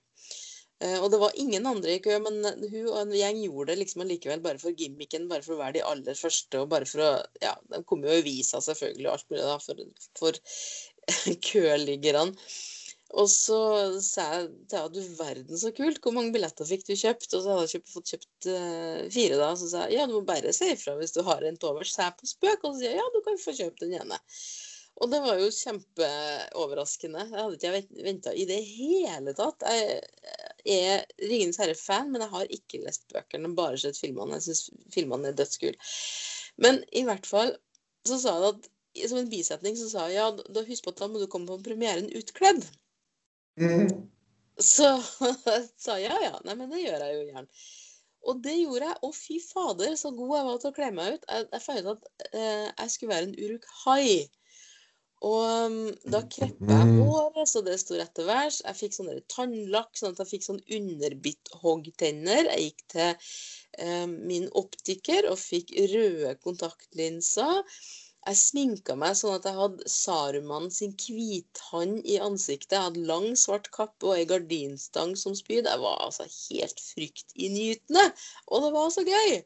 [0.82, 3.78] Eh, Og det var ingen andre i kø, men hun og en gjeng gjorde det
[3.82, 7.06] liksom allikevel bare for gimmicken, bare for å være de aller første, og bare for
[7.06, 7.12] å
[7.44, 9.84] Ja, de kom jo i visa selvfølgelig og alt mulig, da, for,
[10.18, 10.42] for
[11.50, 12.30] køliggerne.
[13.12, 13.58] Og så
[14.00, 17.28] sa jeg til henne du verden så kult, hvor mange billetter fikk du kjøpt?
[17.36, 19.50] Og så hadde jeg fått kjøpt uh, fire, da.
[19.60, 21.92] Så sa jeg ja, du må bare si ifra hvis du har en til overs,
[21.92, 22.64] sa jeg på spøk.
[22.64, 24.20] Og så sier jeg ja, du kan få kjøpt den ene.
[25.02, 27.26] Og det var jo kjempeoverraskende.
[27.28, 29.64] Jeg hadde ikke venta i det hele tatt.
[29.68, 34.38] Jeg er Ringenes herre-fan, men jeg har ikke lest bøkene, bare sett filmene.
[34.38, 35.76] Jeg syns filmene er dødskule.
[36.62, 37.56] Men i hvert fall
[38.08, 38.70] så sa jeg at
[39.08, 41.48] som en bisetning så sa jeg ja, da husk på at da må du komme
[41.48, 42.66] på premieren utkledd.
[44.62, 44.88] Så
[45.84, 46.36] sa jeg ja, ja.
[46.46, 47.48] Nei, men det gjør jeg jo gjerne.
[48.22, 48.98] Og det gjorde jeg.
[49.08, 51.26] Og fy fader, så god jeg var til å kle meg ut.
[51.26, 54.06] Jeg, jeg fant ut at eh, jeg skulle være en uruk-hai.
[55.22, 55.74] Og um,
[56.10, 56.98] da kreppa jeg Mm.
[56.98, 58.60] håret så det sto rett til værs.
[58.66, 62.48] Jeg fikk sånn tannlakk, sånn at jeg fikk sånn underbitt-hoggtenner.
[62.50, 63.10] Jeg gikk til
[63.78, 67.62] eh, min optiker og fikk røde kontaktlinser.
[68.22, 72.76] Jeg sminka meg sånn at jeg hadde Saruman sin hvithand i ansiktet.
[72.76, 75.66] Jeg hadde lang, svart kappe og ei gardinstang som spyd.
[75.66, 78.04] Jeg var altså helt fryktinngytende.
[78.46, 79.40] Og det var så gøy!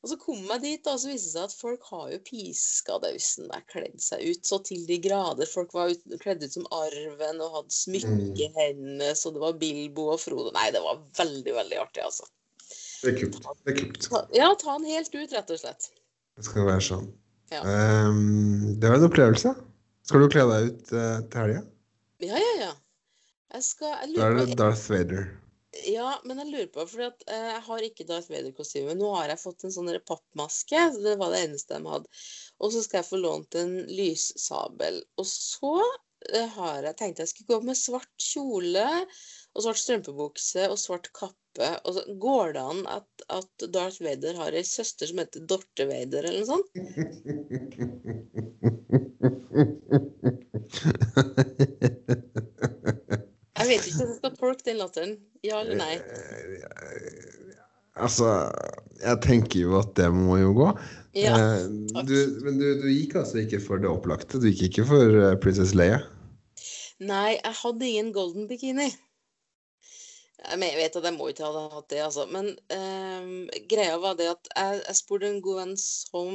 [0.00, 2.18] Og så kom jeg dit, da, og så viste det seg at folk har jo
[2.24, 5.48] piska dausen der, kledd seg ut så til de grader.
[5.48, 9.58] Folk var ut, kledd ut som Arven og hadde smykke i hendene, så det var
[9.60, 10.54] Bilbo og Frodo.
[10.56, 12.28] Nei, det var veldig, veldig artig, altså.
[13.00, 13.40] Det er kult.
[13.64, 14.08] Det er kult.
[14.36, 15.90] Ja, ta den helt ut, rett og slett.
[16.40, 17.12] Det skal være sånn.
[17.50, 17.64] Ja.
[17.66, 19.54] Ehm, det var en opplevelse.
[20.06, 21.62] Skal du kle deg ut uh, til helga?
[22.22, 22.72] Ja, ja, ja.
[23.50, 25.24] Jeg skal Jeg Da er det Darth Vader.
[25.86, 28.94] Ja, men jeg lurer på, for eh, jeg har ikke Darth Vader-kostyme.
[28.98, 30.80] Nå har jeg fått en sånn pappmaske.
[30.94, 32.22] så Det var det eneste de hadde.
[32.58, 34.98] Og så skal jeg få lånt en lyssabel.
[35.18, 35.74] Og så
[36.32, 38.86] eh, har jeg tenkt jeg skulle gå med svart kjole
[39.54, 41.38] og svart strømpebukse og svart kappe.
[41.58, 45.86] Og så går det an at, at Darth Vader har ei søster som heter Dorte
[45.88, 46.68] Vader, eller noe sånt?
[53.60, 55.18] Jeg vet ikke om jeg skal tolke den latteren.
[55.44, 55.94] Ja eller nei?
[58.00, 58.30] Altså,
[59.02, 60.70] jeg tenker jo at det må jo gå.
[61.18, 61.34] Ja.
[61.34, 61.66] Eh,
[62.06, 64.38] du, men du, du gikk altså ikke for det opplagte?
[64.40, 65.98] Du gikk ikke for eh, Princess Leia?
[67.02, 68.90] Nei, jeg hadde ingen golden bikini.
[70.48, 72.24] Men- jeg vet at jeg må ikke ha hatt det, altså.
[72.32, 76.32] Men ehm, greia var det at jeg, jeg spurte en god venn som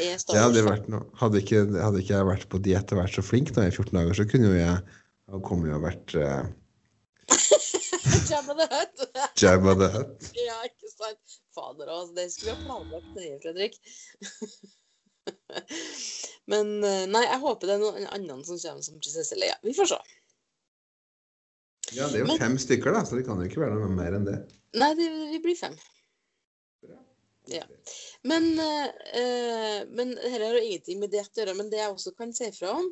[0.00, 0.88] er Star vært.
[1.20, 3.92] Hadde ikke, hadde ikke jeg vært på diett og vært så flink da i 14
[3.98, 6.48] dager, så kunne jo jeg kommet og vært uh,
[8.30, 8.98] Jabba the Hutt.
[9.40, 10.20] Jabba the Hutt.
[10.48, 11.38] ja, ikke sant?
[11.52, 13.74] Fader, òg, Det skulle vi ha planlagt nøye, Fredrik.
[16.50, 19.56] Men eh, nei, jeg håper det er noen andre som kommer som prinsesse Leia.
[19.62, 20.00] Vi får se.
[21.92, 24.16] Ja, det er jo fem stykker, da, så det kan jo ikke være noe mer
[24.16, 24.38] enn det.
[24.80, 25.76] Nei, det, vi blir fem.
[27.50, 27.64] Ja.
[28.22, 31.56] Men, eh, men dette har ingenting med det å gjøre.
[31.58, 32.86] Men det jeg også kan si fra om,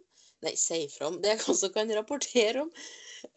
[0.45, 2.71] nei, si fra om, det jeg også kan rapportere om,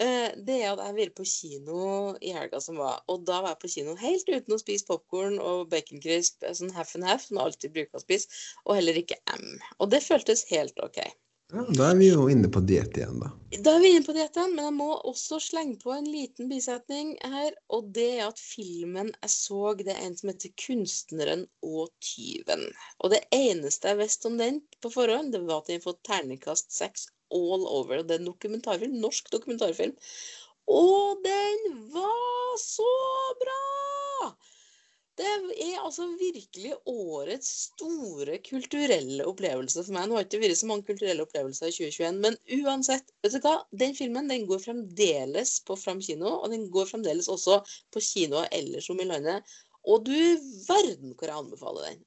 [0.02, 1.82] uh, det er at jeg vært på kino
[2.24, 3.04] i helga som var.
[3.12, 6.96] Og da var jeg på kino helt uten å spise popkorn og baconcrisp, sånn half
[6.98, 9.60] and half, som jeg alltid bruker å spise, og heller ikke M.
[9.80, 11.04] Og det føltes helt OK.
[11.54, 13.28] Da er vi jo inne på diett igjen, da.
[13.62, 17.12] Da er vi inne på dietten, men jeg må også slenge på en liten bisetning
[17.22, 17.54] her.
[17.76, 22.66] Og det er at filmen jeg så, det er en som heter 'Kunstneren og tyven'.
[23.06, 26.74] Og det eneste jeg visste om den på forhånd, det var at den fått terningkast
[26.74, 28.02] seks all over.
[28.02, 29.94] Og det er en dokumentarfilm, norsk dokumentarfilm.
[30.74, 32.90] Og den var så
[33.46, 34.34] bra!
[35.14, 40.08] Det er altså virkelig årets store kulturelle opplevelse for meg.
[40.10, 43.60] Nå har ikke vært så mange kulturelle opplevelser i 2021, men uansett, vet du hva?
[43.84, 47.60] Den filmen den går fremdeles på Fram kino, og den går fremdeles også
[47.94, 49.54] på kinoer ellers om i landet.
[49.86, 50.18] Og du
[50.66, 52.04] verden hvor jeg anbefaler den.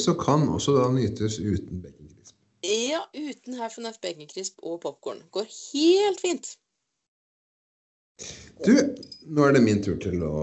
[0.00, 2.36] Så kan også da nytes uten baconcrisp.
[2.64, 5.24] Ja, uten Half and Half baconcrisp og popkorn.
[5.32, 6.56] Går helt fint.
[8.66, 8.74] Du,
[9.24, 10.34] nå er det min tur til å,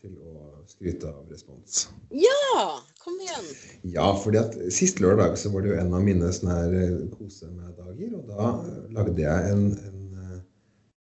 [0.00, 1.88] til å skryte av respons.
[2.14, 3.48] Ja, kom igjen.
[3.94, 6.98] Ja, fordi at sist lørdag så var det jo en av mine sånne her eh,
[7.16, 10.36] kose med dager, og da eh, lagde jeg en, en, eh,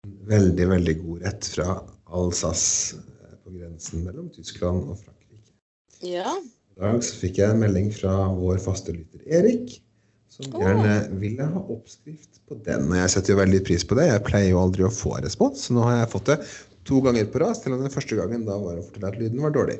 [0.08, 3.02] en veldig, veldig god rett fra Alsace
[3.44, 5.58] på grensen mellom Tyskland og Frankrike.
[6.06, 6.38] Ja.
[6.78, 9.80] I dag så fikk jeg en melding fra vår faste lytter Erik
[10.38, 12.92] som gjerne ville ha oppskrift på den.
[12.92, 14.10] Og jeg setter jo veldig pris på det.
[14.12, 16.38] Jeg pleier jo aldri å få respons, så nå har jeg fått det
[16.88, 17.58] to ganger på rad.
[17.60, 19.80] Selv om den første gangen da var å fortelle at lyden var dårlig.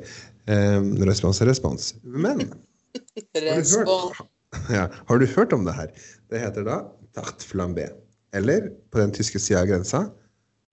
[0.50, 1.92] Eh, respons er respons.
[2.04, 4.22] Men har du, hørt,
[4.76, 5.92] ja, har du hørt om det her?
[6.32, 6.80] Det heter da
[7.16, 7.90] tart flambé.
[8.36, 10.08] Eller på den tyske sida av grensa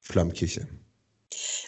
[0.05, 0.65] flamküche.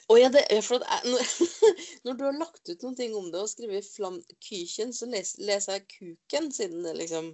[0.07, 1.47] Å ja, det er for at jeg,
[2.07, 5.79] når, du har lagt ut noen ting om det og skrevet Flamkuchen, så les, leser
[5.79, 7.33] jeg 'kuken', siden det liksom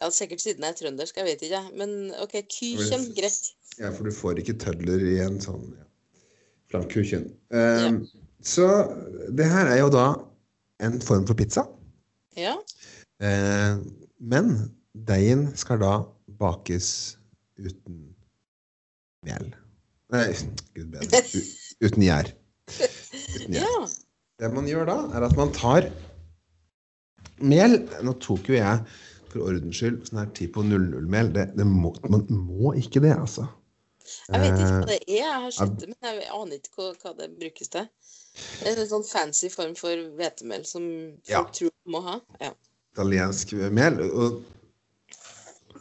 [0.00, 1.62] ja, Sikkert siden jeg er trøndersk, jeg vet ikke.
[1.78, 3.52] Men OK, kychen, greit.
[3.78, 5.87] Ja, for du får ikke tødler i en sånn ja,
[6.70, 7.28] flammkuchen.
[7.52, 7.90] Eh,
[8.44, 8.66] Så
[9.34, 10.06] det her er jo da
[10.84, 11.64] en form for pizza.
[12.38, 12.54] Ja.
[13.18, 13.82] Uh,
[14.22, 14.52] men
[15.08, 15.94] deigen skal da
[16.38, 17.18] bakes
[17.58, 18.14] uten
[19.26, 19.48] mel.
[20.14, 20.28] Nei,
[20.76, 21.22] gud bedre.
[21.84, 22.30] Uten gjær.
[22.70, 23.66] Uten gjær.
[23.66, 23.88] ja.
[24.38, 25.88] Det man gjør da, er at man tar
[27.42, 27.76] mel
[28.06, 28.84] Nå tok jo jeg
[29.28, 31.32] for ordens skyld sånn her typo 00-mel.
[31.34, 33.48] Det, det må, man må ikke det, altså.
[34.28, 36.74] Jeg vet ikke hva Eh, det er, jeg har sett det, men jeg aner ikke
[36.76, 37.88] hva, hva det brukes til.
[38.62, 40.84] Det er en sånn fancy form for hvetemel som
[41.26, 41.42] folk Ja.
[41.58, 42.20] tror de må ha.
[42.40, 42.52] Ja.
[42.94, 44.00] italiensk mel.
[44.10, 44.42] Og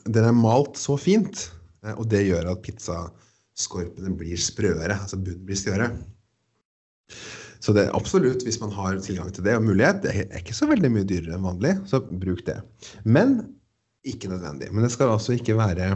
[0.06, 1.48] den er malt så fint,
[1.84, 4.94] eh, og det gjør at pizzaskorpene blir sprøere.
[5.02, 5.92] Altså bunnen blir større.
[7.60, 10.54] Så det er absolutt, hvis man har tilgang til det og mulighet, det er ikke
[10.56, 12.60] så veldig mye dyrere enn vanlig, så bruk det.
[13.04, 13.40] Men
[14.06, 14.70] ikke nødvendig.
[14.72, 15.88] Men det skal altså ikke være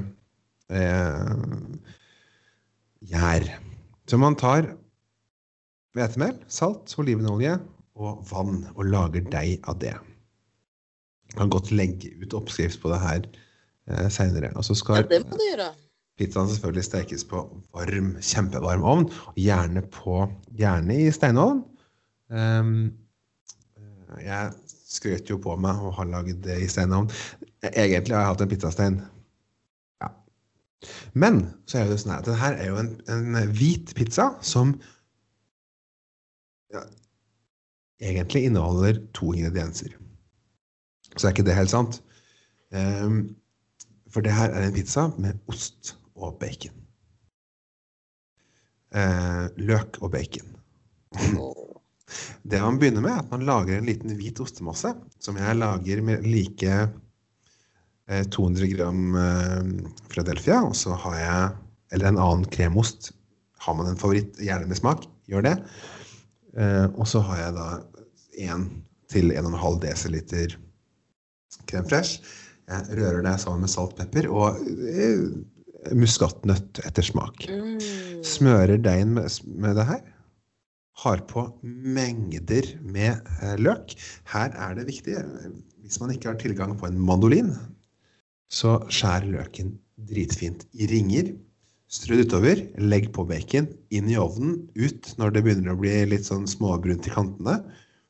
[0.73, 1.35] eh,
[3.09, 3.47] gjær.
[4.09, 4.69] Så man tar
[5.97, 7.57] hvetemel, salt, olivenolje
[7.99, 9.95] og vann og lager deig av det.
[11.31, 14.51] Jeg kan godt legge ut oppskrift på det her eh, seinere.
[14.55, 15.07] Og så ja, skal
[15.47, 15.69] gjøre.
[16.19, 20.25] pizzaen selvfølgelig stekes på varm, kjempevarm ovn, og gjerne, på,
[20.59, 21.63] gjerne i steinovn.
[22.31, 22.91] Ehm,
[23.79, 24.51] eh, jeg
[24.91, 27.09] skrøt jo på meg å ha lagd det i steinovn.
[27.71, 29.01] Egentlig har jeg hatt en pizzastein.
[31.13, 34.73] Men så er det sånn at det her er jo en, en hvit pizza som
[36.73, 36.83] ja,
[38.01, 39.93] egentlig inneholder to ingredienser.
[41.17, 41.99] Så er ikke det helt sant.
[42.71, 43.35] Um,
[44.11, 46.75] for det her er en pizza med ost og bacon.
[48.91, 50.49] Uh, løk og bacon.
[52.43, 54.91] Det man begynner med, er at man lager en liten hvit ostemasse,
[55.23, 56.79] som jeg lager med like
[58.09, 61.49] 200 gram eh, Philadelphia, og så har jeg
[61.91, 63.11] Eller en annen kremost.
[63.59, 65.57] Har man en favoritt, gjerne med smak, gjør det.
[66.55, 67.65] Eh, og så har jeg da
[68.39, 68.63] 1
[69.11, 70.53] til 1,5 dl
[71.67, 72.23] krem fresh.
[72.71, 75.27] Jeg rører det sammen med salt, pepper og eh,
[75.97, 77.43] muskatnøtt etter smak.
[77.49, 77.77] Mm.
[78.23, 80.01] Smører deigen med, med det her.
[81.01, 83.95] Har på mengder med eh, løk.
[84.31, 85.51] Her er det viktig, eh,
[85.83, 87.51] hvis man ikke har tilgang på en mandolin,
[88.51, 89.77] så skjær løken
[90.09, 91.31] dritfint i ringer.
[91.91, 95.93] Strø det utover, legg på bacon, inn i ovnen, ut når det begynner å bli
[96.07, 97.57] litt sånn småbrunt i kantene.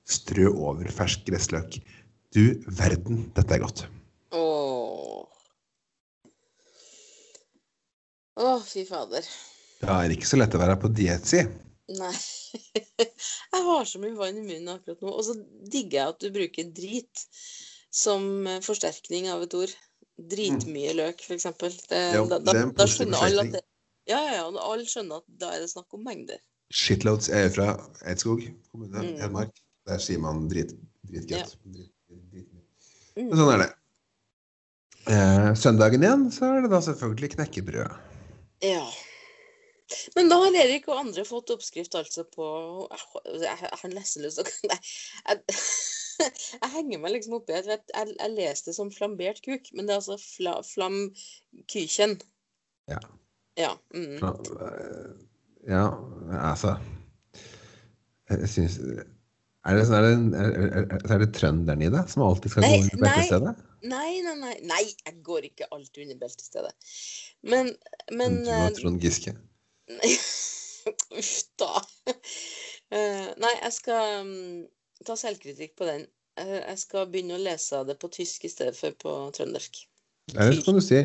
[0.05, 1.79] Strø over fersk gressløk.
[2.33, 3.85] Du verden, dette er godt.
[4.37, 5.25] Åh.
[8.41, 9.25] Åh, fy fader.
[9.81, 11.41] Det er ikke så lett å være på diett, si.
[11.97, 12.13] Nei.
[13.51, 15.11] Jeg har så mye vann i munnen akkurat nå.
[15.11, 15.35] Og så
[15.73, 17.23] digger jeg at du bruker drit
[17.91, 19.73] som forsterkning av et ord.
[20.31, 21.73] Dritmye løk, for eksempel.
[21.89, 23.65] Da, da, da skjønner alle at det
[24.09, 24.45] Ja, ja, ja.
[24.49, 26.41] Alle skjønner at da er det snakk om mengder.
[26.73, 27.67] Shitloads er er fra
[28.07, 29.17] Eidskog kommune, Mm.
[29.21, 29.53] Hedmark.
[29.87, 30.73] Der sier man drit,
[31.09, 31.31] dritgodt.
[31.31, 31.45] Ja.
[31.65, 32.49] Drit, drit, drit.
[33.15, 33.29] Mm.
[33.29, 33.69] Men sånn er det.
[35.11, 37.95] Eh, søndagen igjen så er det da selvfølgelig knekkebrød.
[38.61, 38.83] Ja.
[40.15, 42.45] Men da har Erik og andre fått oppskrift altså på
[43.41, 44.77] jeg har nesten lyst til å Nei.
[45.27, 45.57] Jeg,
[46.61, 49.95] jeg henger meg liksom oppi jeg, jeg, jeg leste det som flambert kuk, men det
[49.95, 52.19] er altså fla, flamkychen.
[52.91, 53.01] Ja.
[53.59, 53.71] Ja.
[53.93, 54.17] Mm.
[54.21, 54.31] Ja,
[54.67, 55.09] eh,
[55.67, 55.85] ja,
[56.41, 56.77] altså
[58.31, 58.77] Jeg syns
[59.61, 62.71] er det, er, det, er, det, er det trønderen i deg som alltid skal Nei,
[62.71, 63.59] gå under beltestedet?
[63.91, 64.53] Nei, nei, nei.
[64.65, 66.95] Nei, jeg går ikke alltid under beltestedet.
[67.45, 67.69] Men,
[68.09, 69.35] men Du var Trond Giske.
[69.99, 70.15] Nei.
[71.19, 71.75] Uff da.
[72.89, 74.63] Uh, nei, jeg skal mm,
[75.07, 76.05] ta selvkritikk på den.
[76.39, 79.83] Eh, jeg skal begynne å lese det på tysk i stedet for på trøndersk.
[80.35, 81.01] Eller så kan du si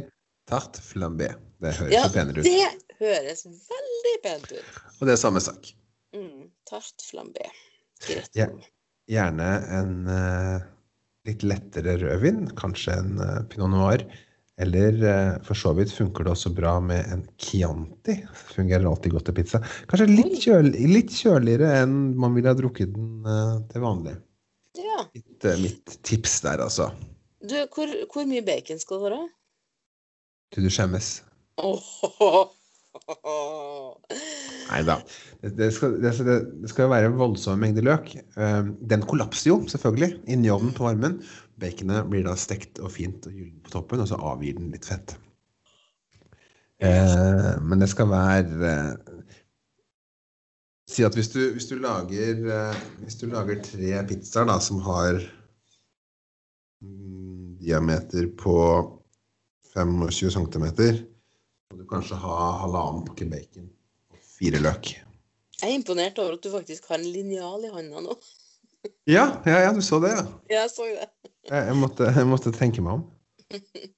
[0.46, 1.32] tarte flambé.
[1.62, 2.46] Det høres Ja, så penere ut.
[2.46, 4.78] det høres veldig pent ut.
[5.00, 5.72] Og det er samme sak.
[6.14, 7.48] Mm, tart flambé.
[8.06, 8.30] Greit.
[8.36, 8.48] Ja.
[9.10, 10.62] Gjerne en uh,
[11.26, 14.04] litt lettere rødvin, kanskje en uh, pinot noir.
[14.58, 18.16] Eller eh, for så vidt funker det også bra med en Chianti.
[18.54, 19.60] Fungerer alltid godt til pizza.
[19.90, 24.16] Kanskje litt, kjøl, litt kjøligere enn man ville ha drukket den eh, til vanlig.
[24.80, 25.04] Ja.
[25.12, 26.88] Mitt, eh, mitt tips der, altså.
[27.44, 29.22] Du, hvor, hvor mye bacon skal det være?
[30.56, 31.18] Til du skjemmes.
[31.60, 32.46] Åh,
[34.66, 34.96] Nei da.
[35.42, 38.08] Det, det, skal, det, det det skal jo være voldsomme mengder løk.
[38.88, 41.18] Den kollapser jo selvfølgelig inni ovnen på varmen.
[41.60, 44.88] Baconet blir da stekt og fint og gyllent på toppen, og så avgir den litt
[44.88, 45.16] fett.
[46.78, 49.22] Eh, men det skal være eh,
[50.86, 54.82] Si at hvis du, hvis du lager eh, Hvis du lager tre pizzaer da, som
[54.84, 55.16] har
[56.84, 58.58] mm, diameter på
[59.72, 60.66] 25 cm,
[61.72, 63.66] må du kanskje ha halvannen pakke bacon
[64.12, 64.92] og fire løk.
[65.56, 68.16] Jeg er imponert over at du faktisk har en linjal i hånda nå.
[69.08, 70.24] Ja, ja, ja, du så det, ja.
[70.52, 71.08] Jeg så det.
[71.46, 73.04] Jeg, jeg, måtte, jeg måtte tenke meg om.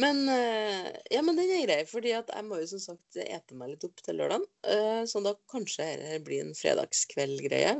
[0.00, 3.56] Men, eh, ja, men den er grei, fordi at jeg må jo som sagt ete
[3.58, 4.44] meg litt opp til lørdagen.
[4.70, 7.72] eh, Så da kanskje dette blir en fredagskveld-greie.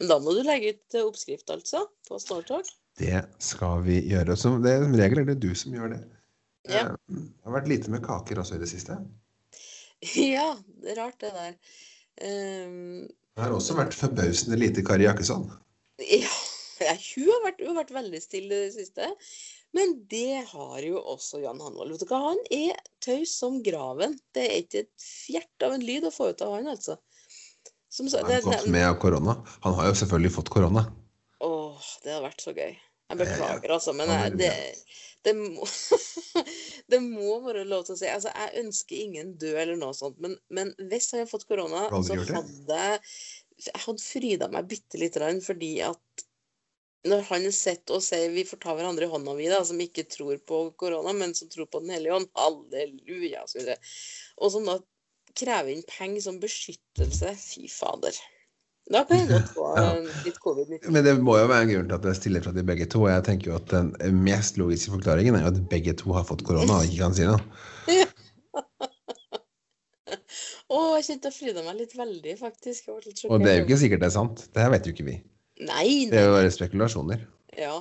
[0.00, 2.70] Men da må du legge ut eh, oppskrift, altså, på Snortalk.
[2.98, 4.34] Det skal vi gjøre.
[4.40, 6.00] Så det, som regel er det du som gjør det.
[6.72, 6.86] Ja.
[6.88, 8.98] Eh, Det har vært lite med kaker også i det siste.
[10.14, 11.54] Ja, det er rart det der.
[12.22, 15.48] Um, Det har også vært forbausende lite Kari Jakkesson.
[17.18, 19.10] Hun har, vært, hun har vært veldig stille i det siste.
[19.76, 21.92] Men det har jo også Jan Hanvold.
[21.94, 24.16] Vet du hva, han er taus som graven.
[24.34, 26.98] Det er ikke et fjert av en lyd å få ut av han, altså.
[27.88, 29.38] Som, Han har det, gått det, med korona.
[29.64, 30.86] Han har jo selvfølgelig fått korona.
[31.44, 32.76] åh, det har vært så gøy.
[33.08, 35.64] Jeg beklager, altså, men jeg, det det, det, må,
[36.92, 38.08] det må være lov til å si.
[38.12, 41.86] Altså, jeg ønsker ingen død eller noe sånt, men, men hvis jeg hadde fått korona,
[41.88, 43.00] Har så hadde jeg
[43.58, 46.27] jeg hadde fryda meg bitte lite grann, fordi at
[47.06, 50.06] når han sitter og sier vi får ta hverandre i hånda, vi da, som ikke
[50.10, 53.78] tror på korona, men som tror på Den hellige ånd, halleluja, så videre,
[54.42, 54.78] og som da
[55.38, 58.16] krever inn penger som beskyttelse, fy fader.
[58.88, 59.88] Da kan jeg godt få Ja.
[60.24, 60.88] litt covid-19.
[60.90, 63.02] Men det må jo være en grunn til at det stiller fra de begge to.
[63.04, 63.92] Og jeg tenker jo at den
[64.24, 67.28] mest logiske forklaringen er jo at begge to har fått korona og ikke kan si
[67.28, 67.40] noe.
[70.68, 72.88] Å, jeg kjente jeg fryda meg litt veldig, faktisk.
[72.92, 74.48] Og det er jo ikke sikkert det er sant.
[74.52, 75.16] Det her vet jo ikke vi.
[75.58, 77.22] Nei, Det er jo bare spekulasjoner.
[77.58, 77.78] Ja.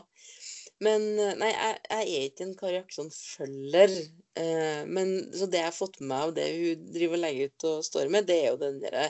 [0.84, 3.94] Men eh, nei, jeg, jeg er ikke en Kari Jackson-følger.
[4.38, 7.52] Eh, men så det jeg har fått med meg av det hun driver og legger
[7.52, 9.08] ut og står med, det er jo den derre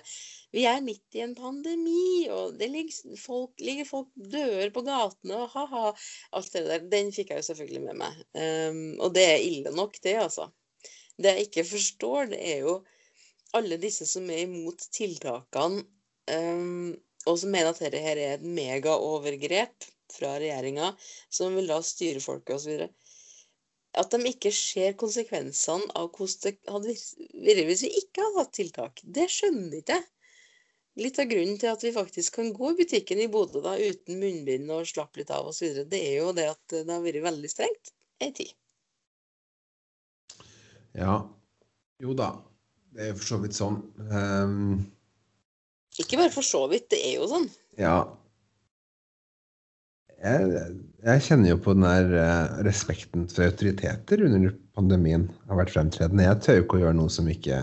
[0.56, 5.42] Vi er midt i en pandemi, og det ligger folk, ligger folk dør på gatene,
[5.42, 5.90] og ha-ha.
[6.40, 6.86] Alt det der.
[6.92, 8.22] Den fikk jeg jo selvfølgelig med meg.
[8.36, 10.52] Eh, og det er ille nok, det, altså.
[11.18, 12.80] Det jeg ikke forstår, det er jo
[13.58, 15.84] alle disse som er imot tiltakene,
[16.30, 16.92] um,
[17.28, 20.94] og som mener at dette her er et megaovergrep fra regjeringa,
[21.30, 22.86] som vil da styre folket osv.
[23.98, 26.94] At de ikke ser konsekvensene av hvordan det hadde
[27.48, 29.02] vært hvis vi ikke hadde hatt tiltak.
[29.04, 30.08] Det skjønner ikke jeg.
[30.98, 34.18] Litt av grunnen til at vi faktisk kan gå i butikken i Bodø da uten
[34.18, 37.52] munnbind og slappe litt av osv., det er jo det at det har vært veldig
[37.52, 37.92] strengt
[38.24, 38.56] ei tid.
[40.98, 41.20] Ja.
[42.02, 42.32] Jo da.
[42.94, 43.78] Det er jo for så vidt sånn.
[44.10, 44.80] Ehm,
[46.02, 47.50] Ikke bare for så vidt, det er jo sånn.
[47.82, 47.98] ja.
[50.18, 50.70] Jeg,
[51.06, 56.26] jeg kjenner jo på den der eh, respekten for autoriteter under pandemien har vært fremtredende.
[56.26, 57.60] Jeg tør jo ikke å gjøre noe som ikke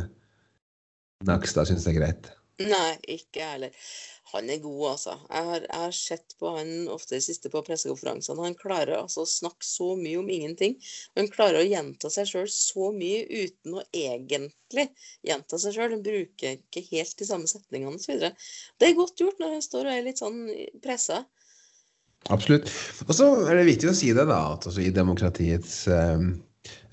[1.26, 2.28] Nakstad syns er greit.
[2.62, 3.86] Nei, ikke jeg heller.
[4.34, 5.14] Han er god, altså.
[5.30, 8.46] Jeg har, jeg har sett på han ofte i siste på pressekonferansene.
[8.46, 10.76] Han klarer altså å snakke så mye om ingenting.
[11.18, 14.88] Han klarer å gjenta seg sjøl så mye uten å egentlig
[15.26, 15.94] gjenta seg sjøl.
[15.96, 18.26] Han bruker ikke helt de samme setningene osv.
[18.78, 20.40] Det er godt gjort når han står og er litt sånn
[20.82, 21.24] pressa.
[22.32, 22.70] Absolutt.
[23.04, 26.28] Og så er det viktig å si det, da, at altså, i demokratiets eh,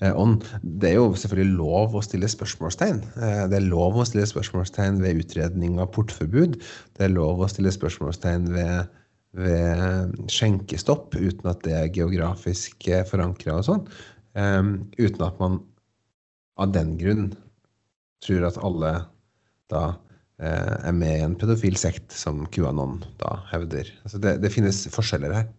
[0.02, 3.02] ånd Det er jo selvfølgelig lov å stille spørsmålstegn.
[3.16, 6.58] Eh, det er lov å stille spørsmålstegn ved utredning av portforbud.
[6.96, 8.90] Det er lov å stille spørsmålstegn ved,
[9.38, 13.86] ved skjenkestopp uten at det er geografisk forankra og sånn.
[14.36, 14.62] Eh,
[14.98, 15.62] uten at man
[16.60, 17.30] av den grunn
[18.22, 18.92] tror at alle
[19.72, 19.84] da
[20.42, 23.88] eh, er med i en pedofil sekt, som QAnon da hevder.
[24.04, 25.50] Altså det, det finnes forskjeller her.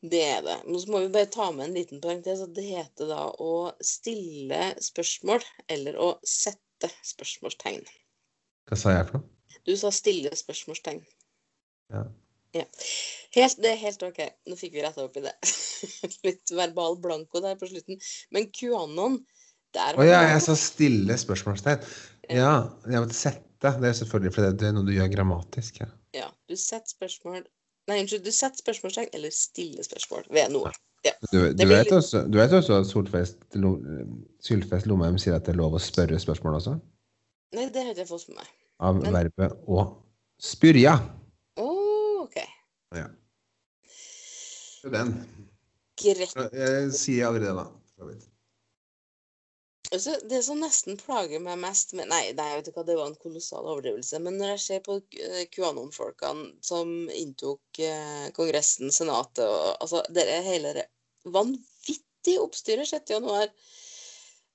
[0.00, 0.56] Det er det.
[0.64, 2.40] Men så må vi bare ta med en liten parentes.
[2.40, 7.84] at Det heter da å stille spørsmål, eller å sette spørsmålstegn.
[8.70, 9.28] Hva sa jeg for noe?
[9.68, 11.02] Du sa stille spørsmålstegn.
[11.92, 12.06] Ja.
[12.56, 12.64] Ja.
[13.36, 14.22] Helt, det er helt OK.
[14.48, 15.34] Nå fikk vi retta opp i det.
[16.26, 18.00] Litt verbal blanko der på slutten.
[18.34, 19.20] Men QAnon,
[19.76, 21.84] der Å ja, jeg sa stille spørsmålstegn.
[22.32, 22.54] Ja,
[22.88, 23.46] jeg måtte sette.
[23.60, 25.82] Det er selvfølgelig fordi det er noe du gjør grammatisk.
[25.82, 25.90] Ja.
[26.16, 27.44] Ja, du setter spørsmål
[27.90, 28.22] Nei, unnskyld.
[28.22, 30.70] Du setter spørsmålstegn eller stiller spørsmål ved noe.
[31.06, 31.14] Ja.
[31.32, 31.94] Du, du, vet litt...
[31.96, 33.72] også, du vet også at Lo,
[34.44, 36.76] Sylfest Lomheim sier at det er lov å spørre spørsmål også?
[37.56, 38.50] Nei, det har ikke jeg fått med meg.
[38.80, 39.86] Av Men- verbet å
[40.40, 40.94] spyrja.
[41.60, 41.68] Å,
[42.26, 42.36] OK.
[42.96, 43.08] Ja.
[44.92, 45.16] Den.
[46.00, 46.36] greit.
[46.56, 48.20] Jeg sier allerede da.
[49.90, 53.08] Altså, det som nesten plager meg mest med Nei, nei, vet du hva, det var
[53.10, 54.20] en kolossal overdrivelse.
[54.22, 60.28] Men når jeg ser på eh, QAnon-folkene som inntok eh, Kongressen, Senatet og altså, det
[60.30, 60.86] er hele det
[61.26, 63.16] vanvittige oppstyret 6.
[63.16, 63.50] januar.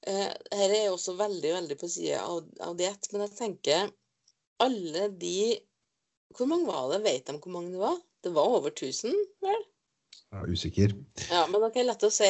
[0.08, 0.32] Eh,
[0.62, 3.12] her er også veldig, veldig på sida av, av diett.
[3.12, 3.92] Men jeg tenker
[4.64, 5.38] alle de
[6.36, 7.04] Hvor mange var det?
[7.04, 8.00] Vet de hvor mange det var?
[8.24, 9.12] Det var over 1000,
[9.44, 9.68] vel?
[10.36, 10.92] Er usikker.
[11.30, 12.28] Ja, men det er lett å se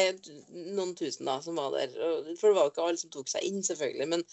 [0.76, 1.94] noen tusen da, som var der.
[2.38, 4.08] For det var jo ikke alle som tok seg inn, selvfølgelig.
[4.12, 4.26] Men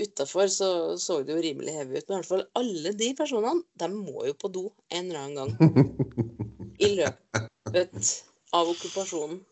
[0.00, 2.06] utafor så, så det jo rimelig heavy ut.
[2.06, 5.56] Men i hvert fall alle de personene, de må jo på do en eller annen
[5.58, 5.90] gang
[6.86, 8.12] i løpet
[8.56, 9.42] av okkupasjonen.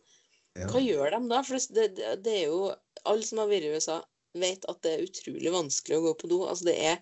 [0.58, 1.42] Hva gjør de da?
[1.46, 2.62] For det, det, det er jo
[3.06, 3.98] Alle som har vært i USA,
[4.38, 6.40] vet at det er utrolig vanskelig å gå på do.
[6.50, 6.96] Altså det er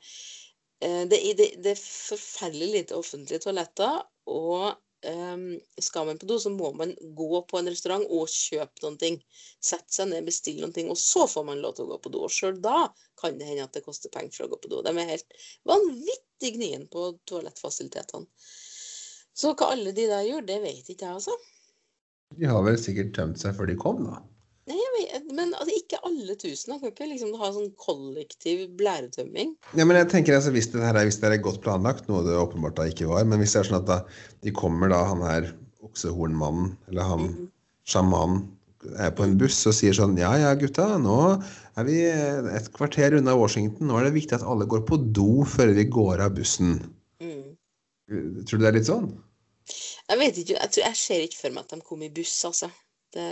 [0.84, 4.02] eh, det, det, det er forferdelig lite offentlige toaletter.
[4.28, 4.74] Og
[5.10, 5.44] em,
[5.82, 9.18] skal man på do, så må man gå på en restaurant og kjøpe noen ting.
[9.62, 12.12] Sette seg ned, bestille noen ting, og så får man lov til å gå på
[12.14, 12.22] do.
[12.26, 12.86] Og sjøl da
[13.20, 14.84] kan det hende at det koster penger for å gå på do.
[14.86, 18.28] De er helt vanvittig gnien på toalettfasilitetene.
[19.36, 21.36] Så hva alle de der gjør, det vet ikke jeg, altså.
[22.36, 24.22] De har vel sikkert tømt seg før de kom, da.
[24.66, 26.74] Nei, vet, men altså, ikke alle tusen.
[26.80, 29.52] Kan ikke liksom ha sånn kollektiv blæretømming.
[29.78, 32.24] Ja, men jeg tenker altså, hvis det, her er, hvis det er godt planlagt, noe
[32.26, 34.00] det åpenbart da ikke var, men hvis det er sånn at da,
[34.42, 35.52] de kommer da, han her
[35.86, 37.48] oksehornmannen, eller han Mhm.
[37.86, 38.42] sjamanen,
[39.02, 41.42] er på en buss og sier sånn, ja, ja, gutta, nå
[41.78, 45.42] er vi et kvarter unna Washington, nå er det viktig at alle går på do
[45.46, 46.76] før vi går av bussen.
[47.22, 47.56] Mm.
[48.46, 49.08] Tror du det er litt sånn?
[50.06, 52.36] Jeg vet ikke, jeg, tror, jeg ser ikke for meg at de kom i buss,
[52.46, 52.70] altså.
[53.16, 53.26] Det,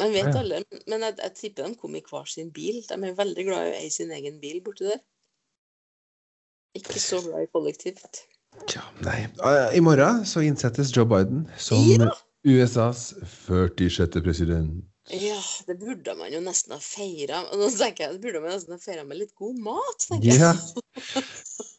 [0.00, 0.40] man vet Ja, ja.
[0.42, 2.80] alle, men jeg, jeg tipper de kom i hver sin bil.
[2.88, 5.00] De er veldig glad i å eie sin egen bil borti der.
[6.78, 8.24] Ikke så glad i kollektivt.
[8.70, 9.24] Tja, nei.
[9.46, 12.10] Eh, I morgen så innsettes Joe Biden som Ja!
[12.46, 13.10] USAs
[13.46, 14.20] 46.
[14.24, 14.78] president.
[15.10, 15.36] Ja,
[15.66, 17.42] det burde man jo nesten ha feira.
[17.58, 20.38] Nå tenker jeg, det burde man nesten ha feira med litt god mat, tenker jeg.
[20.40, 21.24] Ja.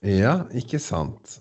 [0.23, 1.39] ja, ikke sant.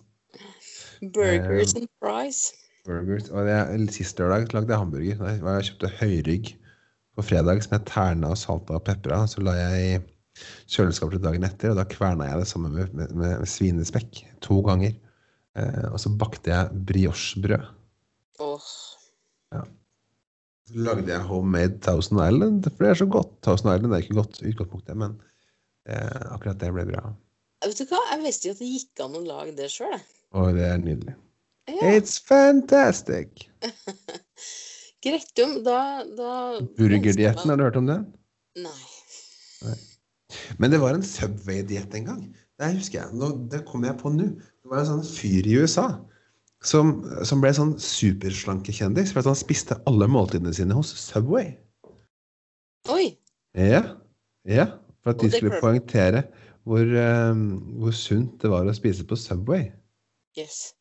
[1.03, 2.41] Burgers and fries.
[2.87, 3.29] Burgers.
[3.35, 5.21] Og jeg, sist lørdag lagde jeg hamburger.
[5.25, 6.53] Nei, Jeg kjøpte høyrygg
[7.17, 9.23] på fredag som jeg terna og salta og pepra.
[9.31, 13.15] Så la jeg i kjøleskapet dagen etter, og da kverna jeg det sammen med, med,
[13.19, 14.95] med svinespekk to ganger.
[15.59, 17.67] Eh, og så bakte jeg briochebrød.
[18.41, 18.69] Åh,
[20.71, 23.33] Så lagde jeg homemade Thousand Island, for det er så godt.
[23.43, 25.19] Thousand Island er ikke godt i utgangspunktet, men
[25.91, 27.11] eh, akkurat det ble bra.
[27.67, 30.07] Vet du hva, jeg visste jo at det gikk an å lage det sjøl, jeg.
[30.39, 31.17] Og det er nydelig.
[31.69, 31.91] Ja.
[31.91, 33.49] It's fantastic!
[35.01, 35.81] Greit om, da,
[36.17, 36.33] da
[36.77, 38.05] Burgerdietten, har du hørt om den?
[38.61, 39.77] Nei.
[40.61, 42.23] Men det var en Subway-diett en gang.
[42.61, 43.17] Det husker jeg.
[43.17, 44.29] Nå, det kommer jeg på nå.
[44.37, 45.89] Det var en sånn fyr i USA
[46.65, 46.93] som,
[47.25, 51.55] som ble sånn superslankekjendis for at han spiste alle måltidene sine hos Subway.
[52.93, 53.15] Oi!
[53.57, 53.83] Ja,
[54.49, 54.69] ja.
[55.01, 56.27] For at de skulle poengtere
[56.69, 57.47] hvor, um,
[57.81, 59.71] hvor sunt det var å spise på Subway.
[60.37, 60.75] Yes.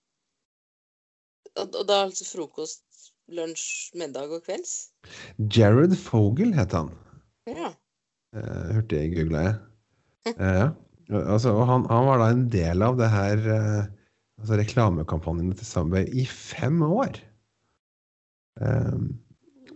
[1.55, 2.83] Og, og da altså frokost,
[3.35, 4.89] lunsj, middag og kvelds?
[5.53, 6.91] Jared Fogel het han.
[7.49, 7.73] Ja.
[8.35, 9.55] Uh, hørte jeg googla jeg.
[10.29, 10.67] Uh, ja.
[11.23, 13.87] altså, og han, han var da en del av det her uh,
[14.39, 17.19] altså reklamekampanjene til Subway i fem år.
[18.59, 18.97] Eh,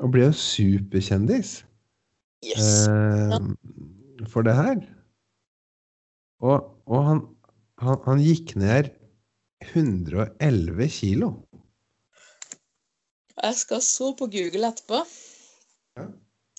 [0.01, 1.61] og ble jo superkjendis
[2.43, 2.87] Yes.
[2.91, 3.37] ja.
[4.27, 4.81] for det her.
[6.43, 7.21] Og, og han,
[7.79, 8.89] han, han gikk ned
[9.63, 11.29] 111 kilo.
[13.41, 14.99] Jeg skal så på Google etterpå.
[15.97, 16.07] Ja.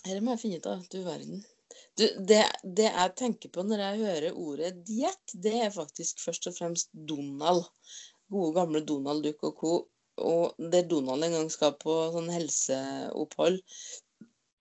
[0.05, 0.87] Dette må jeg finne ut av.
[0.93, 1.43] Du verden.
[1.99, 2.43] Du, det,
[2.77, 6.91] det jeg tenker på når jeg hører ordet diett, det er faktisk først og fremst
[6.93, 7.64] Donald.
[8.33, 9.75] Gode, gamle Donald Duck og co.
[10.25, 13.61] Og der Donald en gang skal på sånn helseopphold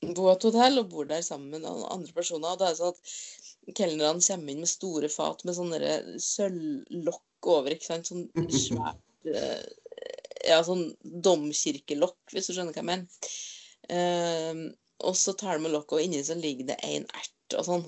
[0.04, 2.54] på et hotell og bor der sammen med andre personer.
[2.54, 7.50] Og da er det sånn at kelnerne kommer inn med store fat med sånne sølvlokk
[7.56, 7.74] over.
[7.76, 8.10] ikke sant?
[8.10, 8.28] Sånn
[8.66, 9.64] svært eh,
[10.44, 13.30] Ja, sånn domkirkelokk, hvis du skjønner hva jeg mener.
[13.92, 14.66] Um,
[15.04, 17.88] og så tar de med lokket, og inni så ligger det en ert og sånn.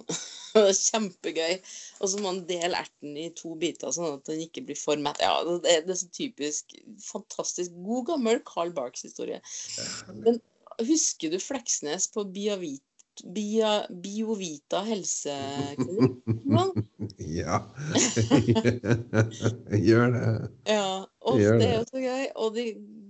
[0.86, 1.60] Kjempegøy.
[2.00, 5.00] Og så må man dele erten i to biter, sånn at den ikke blir for
[5.02, 5.22] mett.
[5.24, 9.42] Ja, det er, det så typisk fantastisk god, gammel Carl Barks-historie.
[10.24, 10.40] Men
[10.84, 12.84] husker du Fleksnes på Biovit,
[13.36, 16.22] Bia, Biovita helseklinikk?
[17.20, 17.60] Ja.
[19.86, 20.30] Gjør det.
[20.68, 21.06] Ja,
[21.40, 22.26] Gjør det er jo så gøy.
[22.44, 22.66] Og de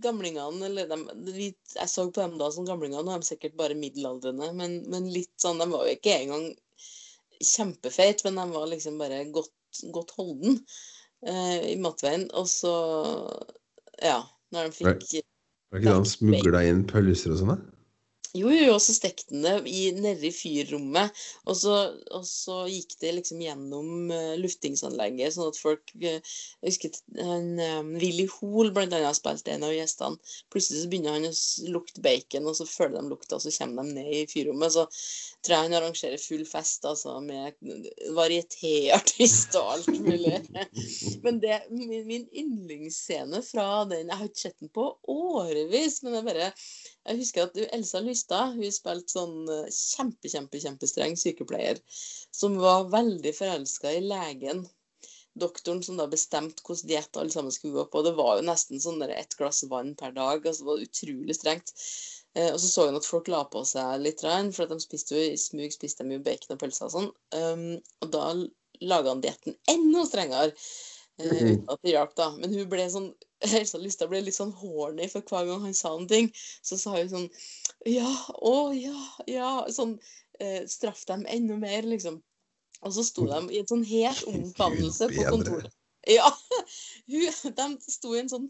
[0.05, 3.77] gamlingene, eller de, jeg så på dem da som gamlinger, nå er de sikkert bare
[3.79, 6.49] middelaldrende, men, men litt sånn, de var jo ikke engang
[7.43, 9.53] kjempefeit, men de var liksom bare godt,
[9.95, 10.59] godt holden
[11.27, 12.27] eh, i matveien.
[12.37, 12.73] Og så,
[14.03, 14.21] ja,
[14.55, 15.07] når de fikk
[15.73, 17.55] Var ikke da han smugla inn pølser og sånn?
[17.55, 17.74] da?
[18.35, 21.13] Jo, jo, og så stekte han det nedi fyrrommet.
[21.47, 21.75] Og så,
[22.15, 27.53] og så gikk det liksom gjennom uh, luftingsanlegget, sånn at folk uh, Jeg husker han,
[27.79, 30.19] um, Willy Hoel blant annet spilte en av gjestene.
[30.51, 31.33] Plutselig så begynner han å
[31.71, 34.75] lukte bacon, og så føler de lukta, og så kommer de ned i fyrrommet.
[34.75, 34.85] Så
[35.45, 37.55] tror jeg han arrangerer full fest altså, med
[38.17, 40.41] varietéartist og alt mulig.
[41.23, 46.17] Men det, min, min yndlingsscene fra den Jeg har ikke sett den på årevis, men
[46.17, 46.49] jeg bare
[47.05, 51.79] jeg husker at du- Elsa Lystad hun spilte sånn eh, kjempe, kjempe, kjempestreng sykepleier
[52.31, 54.65] som var veldig forelska i legen.
[55.37, 58.03] Doktoren som da bestemte hvilken diett alle sammen skulle gå på.
[58.05, 60.45] Det var jo nesten sånn ett glass vann per dag.
[60.47, 61.73] altså Det var utrolig strengt.
[62.35, 65.15] Eh, og så så hun at folk la på seg litt, for at de spiste
[65.15, 67.11] jo i smug spiste de jo bacon og pølser og sånn.
[67.35, 68.25] Um, og da
[68.81, 70.53] laga han dietten enda strengere.
[71.17, 71.51] eh, Mhm.
[71.53, 72.31] uten at det hjalp, da.
[72.35, 73.13] Men hun ble sånn
[73.47, 76.31] Elsa Lystad ble litt sånn horny for hver gang han sa en ting.
[76.65, 77.29] Så sa hun sånn
[77.89, 78.09] Ja,
[78.41, 79.51] å ja, ja.
[79.73, 79.97] Sånn
[80.39, 82.21] eh, straff dem enda mer, liksom.
[82.81, 85.73] Og så sto de i en sånn het omfavnelse på kontoret.
[86.05, 86.27] Ja,
[87.09, 88.45] hun, de sto i en sånn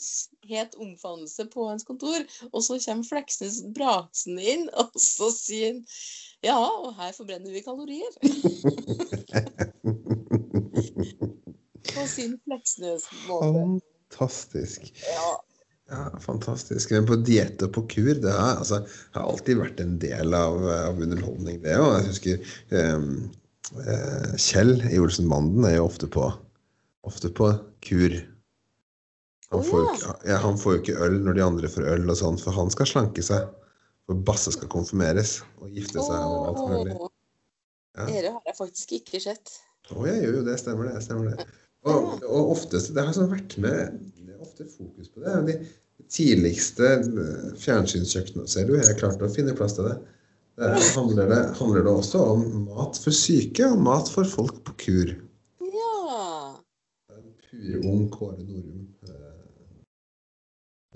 [0.50, 5.84] het omfavnelse på hans kontor, og så kommer Fleksnes brasende inn, og så sier han
[6.43, 8.12] ja, og her forbrenner vi kalorier.
[11.96, 13.95] På sin Fleksnes-måte.
[14.16, 14.93] Fantastisk.
[15.03, 15.34] Ja.
[15.89, 16.91] Ja, fantastisk.
[16.91, 18.82] Men på diett og på kur, det har, altså,
[19.13, 21.91] har alltid vært en del av, av underholdning, det òg.
[21.99, 22.55] Jeg husker
[22.95, 23.11] um,
[23.78, 26.32] uh, Kjell i Olsenbanden er jo ofte på,
[27.05, 27.51] ofte på
[27.86, 28.16] kur.
[29.53, 29.93] Han får, jo ja.
[29.93, 32.57] ikke, ja, han får jo ikke øl når de andre får øl, og sånn, for
[32.57, 33.45] han skal slanke seg.
[34.09, 36.18] For Basse skal konfirmeres og gifte seg.
[36.18, 36.97] og alt mulig.
[37.95, 38.09] Ja.
[38.09, 39.53] Dere har jeg faktisk ikke sett.
[39.93, 40.57] Å, jeg gjør jo det.
[40.61, 40.97] Stemmer det.
[41.05, 41.45] stemmer det.
[41.86, 45.36] Og, og oftest, Det har sånn vært med Det er ofte fokus på det.
[45.49, 49.95] De tidligste eh, fjernsynskjøkkenene ser du, jeg har klart å finne plass til det.
[50.59, 54.75] Der handler det, handler det også om mat for syke og mat for folk på
[54.86, 55.15] kur.
[55.59, 55.95] Ja.
[57.49, 59.15] Purung Kåre Norum eh,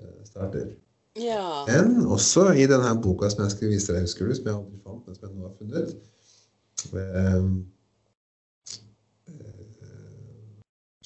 [0.00, 0.70] eh, starter.
[1.18, 1.66] Ja.
[1.68, 4.78] Men også i denne boka som jeg skulle vise deg, husker du, som jeg aldri
[4.86, 5.88] fant, men som jeg nå har funnet.
[6.94, 7.44] Eh, eh,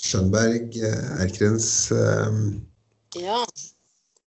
[0.05, 2.37] Skjønberg eh, Erkrens eh,
[3.23, 3.41] Ja.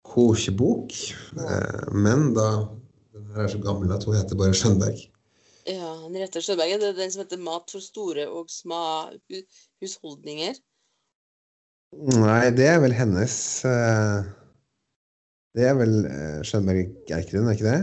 [0.07, 0.91] kokebok.
[1.37, 2.47] Eh, men da
[3.13, 4.99] den her er så gammel at hun heter bare Skjønberg.
[5.69, 5.91] ja.
[6.03, 6.73] Henriette Sjøberg.
[6.81, 9.11] Det er den som heter 'Mat for store og sma
[9.81, 10.59] husholdninger'.
[11.91, 14.23] Nei, det er vel hennes eh,
[15.55, 17.81] Det er vel eh, Skjønberg Erkren, er ikke det?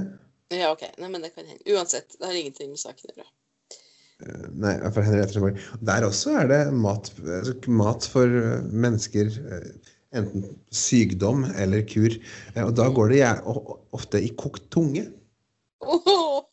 [0.57, 0.82] Ja, OK.
[0.99, 1.61] Nei, men det kan hende.
[1.76, 3.28] Uansett, det har ingenting med saken å gjøre.
[4.26, 5.60] Eh, Nei, fra Henriette Skjønberg.
[5.86, 9.70] Der også er det mat, altså, mat for eh, mennesker eh,
[10.16, 12.14] Enten sykdom eller kur.
[12.62, 13.26] Og da går det
[13.92, 15.04] ofte i kokt tunge.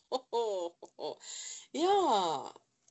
[1.76, 1.92] Ja.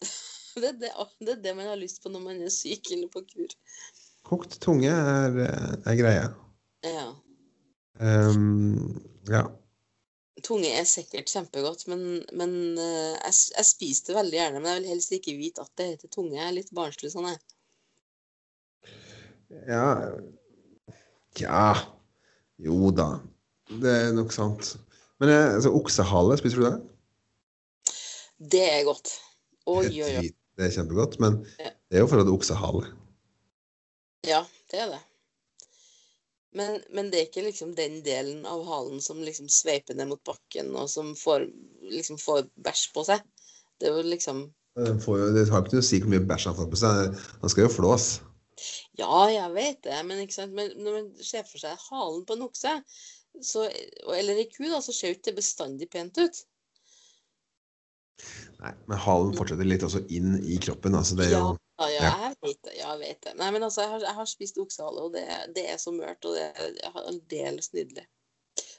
[0.55, 3.09] Det er det, det er det man har lyst på når man er syk eller
[3.11, 3.53] på kur.
[4.23, 5.39] Kokt tunge er,
[5.83, 6.29] er greia.
[6.85, 7.07] Ja.
[7.99, 9.41] Um, ja.
[10.45, 14.61] Tunge er sikkert kjempegodt, men, men eh, jeg, jeg spiser det veldig gjerne.
[14.61, 16.35] Men jeg vil helst ikke vite at det heter tunge.
[16.37, 17.41] Jeg er litt barnslig sånn, jeg.
[19.69, 19.85] Ja
[21.37, 21.61] Tja
[22.61, 23.07] Jo da.
[23.69, 24.75] Det er nok sant.
[25.21, 26.75] Men eh, altså, oksehale, spiser du det?
[28.55, 29.15] Det er godt.
[29.65, 30.29] Oi, Det oi, oi.
[30.55, 32.85] Det er kjempegodt, men det er jo for at det er oksehale.
[34.27, 35.01] Ja, det er det.
[36.55, 40.21] Men, men det er ikke liksom den delen av halen som liksom sveiper ned mot
[40.27, 41.49] bakken, og som får,
[41.91, 43.25] liksom får bæsj på seg.
[43.79, 44.45] Det er jo liksom
[44.79, 47.19] Den får det har ikke noe å si hvor mye bæsj han får på seg.
[47.43, 48.07] Han skal jo flås.
[48.95, 50.23] Ja, jeg vet det, men?
[50.55, 52.73] Men når man ser for seg halen på en okse,
[53.43, 53.67] så,
[54.15, 56.43] eller ei ku, da, så ser jo ikke det bestandig pent ut.
[58.61, 60.95] Nei, men halen fortsetter litt også inn i kroppen.
[60.95, 62.11] Altså, det er jo Ja, ja, Ja.
[62.23, 62.73] jeg vet det.
[62.77, 63.33] Ja, jeg vet det.
[63.39, 66.25] Nei, men altså, jeg har, jeg har spist oksehale, og det, det er så mørt,
[66.25, 68.05] og det er aldeles nydelig.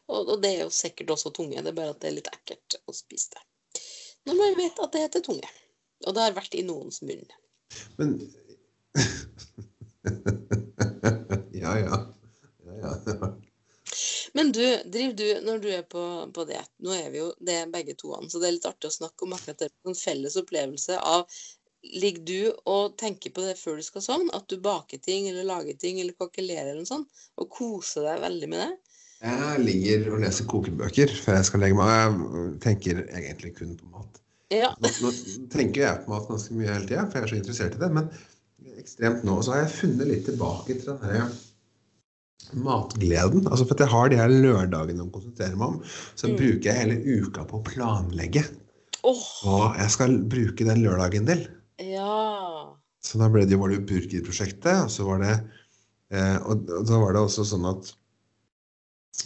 [0.07, 2.33] Og, og det er jo sikkert også tunge, det er bare at det er litt
[2.33, 3.43] ekkelt å spise det.
[4.27, 5.49] Når man vet at det heter tunge.
[6.07, 7.25] Og det har vært i noens munn.
[7.97, 8.17] Men
[11.57, 11.97] Ja, ja.
[12.65, 13.31] ja, ja.
[14.37, 16.03] Men du, driver du, når du er på,
[16.35, 18.91] på det, nå er vi jo det er begge to, så det er litt artig
[18.91, 19.71] å snakke om akkurat det.
[19.89, 21.25] En felles opplevelse av
[21.95, 24.33] Ligger du og tenker på det før du skal sovne?
[24.35, 27.09] At du baker ting eller lager ting eller kokkelerer eller noe sånt?
[27.39, 28.73] Og koser deg veldig med det?
[29.27, 32.19] Jeg ligger og leser kokebøker før jeg skal legge meg.
[32.37, 34.21] Jeg tenker egentlig kun på mat.
[34.53, 34.75] Ja.
[34.83, 35.13] Nå, nå
[35.51, 37.91] tenker jeg på mat ganske mye hele tida, for jeg er så interessert i det.
[37.97, 38.11] Men
[38.77, 39.39] ekstremt nå.
[39.43, 41.33] Så har jeg funnet litt tilbake til den her
[42.55, 43.47] matgleden.
[43.49, 45.83] Altså for at jeg har de her lørdagene å konsentrere meg om,
[46.15, 46.37] så Mm.
[46.37, 48.45] bruker jeg hele uka på å planlegge
[49.03, 49.23] Oh.
[49.43, 51.49] hva jeg skal bruke den lørdagen til.
[51.83, 52.77] Ja.
[53.07, 55.35] Så da ble det, var det jo burgerprosjektet, og så var det
[56.11, 57.93] eh, og, og da var det også sånn at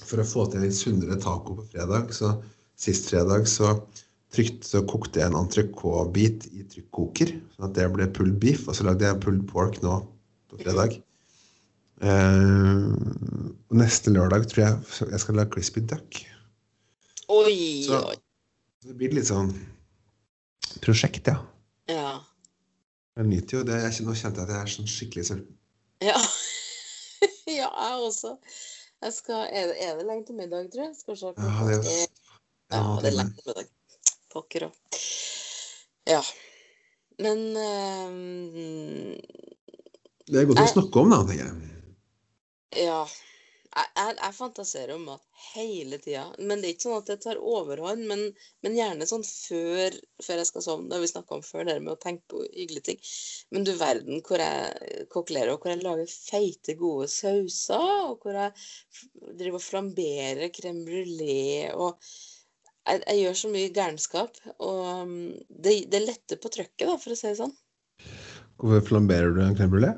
[0.07, 2.35] for å få til litt sunnere taco på fredag, så
[2.79, 3.73] sist fredag så
[4.31, 8.77] trykt, så kokte jeg en entrecôte-bit i trykkoker, sånn at det ble pulled beef, og
[8.79, 9.97] så lagde jeg pulled pork nå
[10.53, 11.01] på fredag.
[12.01, 12.85] Eh,
[13.71, 16.21] og neste lørdag tror jeg jeg skal lage crispy duck.
[17.31, 18.17] Oi, Så- oi.
[18.81, 19.51] Så det blir litt sånn
[20.81, 21.27] prosjekt.
[21.29, 21.41] Ja.
[23.21, 23.75] Jeg nyter jo det.
[23.85, 25.57] Jeg, nå kjente jeg at jeg er sånn skikkelig sulten.
[26.01, 26.21] Ja.
[27.61, 28.31] ja, jeg også.
[29.05, 30.95] Jeg skal, er, det, det lenge til middag, tror jeg?
[30.97, 31.33] Skal se.
[31.37, 32.07] Ja, det er
[32.73, 33.69] Ja, det er lenge til middag.
[34.33, 35.01] Pokker òg.
[36.09, 36.23] Ja.
[37.21, 39.21] Men um,
[40.25, 41.85] Det er godt å snakke om, da, tenker jeg.
[42.87, 43.03] Ja.
[43.71, 46.25] Jeg, jeg, jeg fantaserer om mat hele tida.
[46.39, 48.03] Men det er ikke sånn at det tar overhånd.
[48.11, 48.25] Men,
[48.67, 49.95] men gjerne sånn før,
[50.27, 50.89] før jeg skal sovne.
[50.91, 52.99] Det har vi snakka om før, det med å tenke på hyggelige ting.
[53.55, 57.87] Men du verden hvor jeg kokkelerer, og hvor jeg lager feite, gode sauser.
[58.11, 58.53] Og hvor jeg
[59.39, 61.71] driver og flamberer crème brulé.
[61.77, 61.95] Og
[62.91, 64.45] jeg, jeg gjør så mye gærenskap.
[64.59, 65.17] Og um,
[65.49, 67.55] det, det letter på trøkket, da, for å si det sånn.
[68.61, 69.95] Hvorfor flamberer du en crème brulé?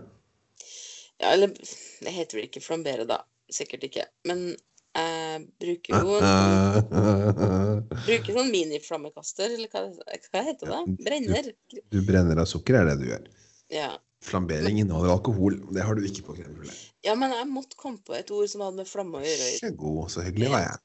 [1.22, 3.22] Ja, eller det heter vel ikke flambere, da.
[3.52, 4.06] Sikkert ikke.
[4.28, 4.52] Men
[4.92, 9.86] jeg bruker jo sånn, bruker sånn miniflammekaster, eller hva,
[10.28, 10.80] hva heter det?
[11.06, 11.52] Brenner.
[11.88, 13.28] Du brenner av sukker, er det du gjør.
[13.72, 13.92] Ja.
[14.22, 15.56] Flambering inneholder alkohol.
[15.74, 16.70] Det har du ikke på crème
[17.02, 19.46] ja, men jeg måtte komme på et ord som hadde med flamme å gjøre.
[19.58, 20.82] Så god, så hyggelig var jeg.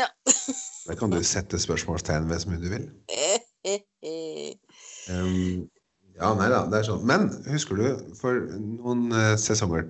[0.00, 0.08] Ja.
[0.88, 2.88] Det kan du sette spørsmålstegn ved så mye du vil.
[5.10, 5.68] Um,
[6.14, 7.04] ja, nei da, det er sånn.
[7.06, 7.86] Men husker du,
[8.18, 9.88] for noen eh, sesonger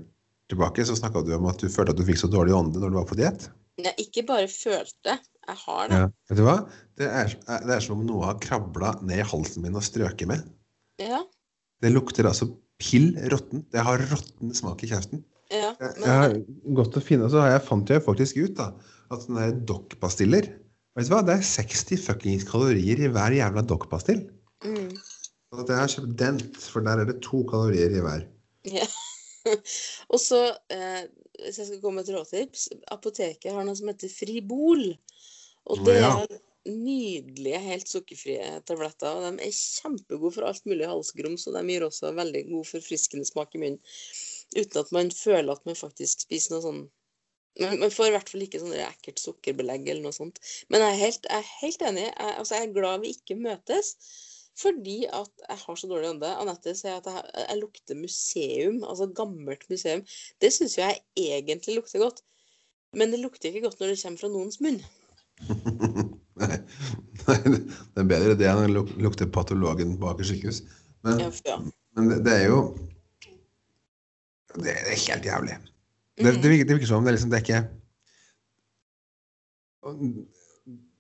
[0.51, 2.93] tilbake så snakka du om at du følte at du fikk så dårlig ånde når
[2.93, 3.49] du var på diett.
[3.80, 6.01] Jeg ikke bare følte, jeg har det.
[6.03, 6.09] Ja.
[6.30, 6.57] Vet du hva?
[7.01, 10.28] Det er, det er som om noe har krabla ned i halsen min og strøket
[10.28, 10.45] med.
[11.01, 11.22] Ja.
[11.82, 12.51] Det lukter altså
[12.82, 13.64] pill råtten.
[13.72, 15.24] Det har råtten smak i kjeften.
[15.53, 15.72] ja.
[15.80, 16.36] Men, jeg har
[16.78, 18.72] gått og finne, så har jeg, fant jeg faktisk ut da,
[19.12, 20.51] at sånne dokkpastiller
[20.93, 21.22] Vet du hva?
[21.24, 24.26] Det er 60 fuckings kalorier i hver jævla dokkpastill.
[24.61, 28.26] mm, Så at jeg har kjøpt Dent, for der er det to kalorier i hver.
[28.68, 28.84] ja.
[30.12, 30.40] Og så,
[30.72, 31.05] eh,
[31.40, 34.84] hvis jeg skal komme med et råtips Apoteket har noe som heter Fribol.
[35.70, 36.12] Og det Ja.
[36.22, 39.11] er nydelige, helt sukkerfrie tabletter.
[39.18, 43.26] Og de er kjempegode for alt mulig halsgrums, og de gir også veldig god forfriskende
[43.28, 43.80] smak i munnen.
[44.57, 46.82] Uten at man føler at man faktisk spiser noe sånn
[47.61, 50.38] man, man får i hvert fall ikke sånn ekkelt sukkerbelegg eller noe sånt.
[50.72, 52.07] Men jeg er helt, jeg er helt enig.
[52.09, 53.90] Jeg, altså jeg er glad vi ikke møtes.
[54.59, 56.29] Fordi at jeg har så dårlig ånde.
[56.43, 58.83] Anette sier at jeg, jeg lukter museum.
[58.85, 60.03] Altså gammelt museum.
[60.43, 62.21] Det syns jeg egentlig lukter godt.
[62.93, 64.81] Men det lukter ikke godt når det kommer fra noens munn.
[66.43, 66.57] Nei,
[67.23, 67.59] nei,
[67.95, 70.63] det er bedre det enn å luk- lukte patologen på Aker sykehus.
[71.07, 71.57] Men, Ja,
[71.97, 72.59] men det, det er jo
[74.59, 75.57] Det er helt jævlig.
[75.63, 76.41] Det, Mm.
[76.43, 77.63] det, virker, det virker som det er liksom Det er ikke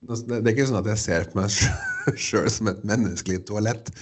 [0.02, 1.52] Det det er ikke sånn at jeg ser på meg
[2.26, 3.92] sjøl som et menneskelig toalett.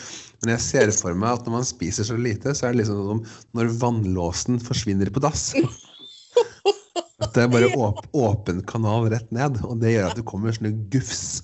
[0.40, 3.02] Men jeg ser for meg at når man spiser så lite, så er det liksom
[3.10, 3.20] som
[3.58, 5.50] når vannlåsen forsvinner på dass.
[7.20, 10.56] At det er bare åp åpen kanal rett ned, og det gjør at det kommer
[10.56, 11.42] sånne gufs.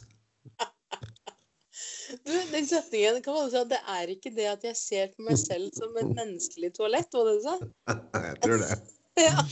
[2.27, 3.71] Du, den setningen, kan man det at?
[3.75, 7.29] Det er ikke det at jeg ser på meg selv som et menneskelig toalett, var
[7.29, 7.57] det du sa?
[8.27, 8.79] Jeg tror det.
[9.21, 9.45] Ja.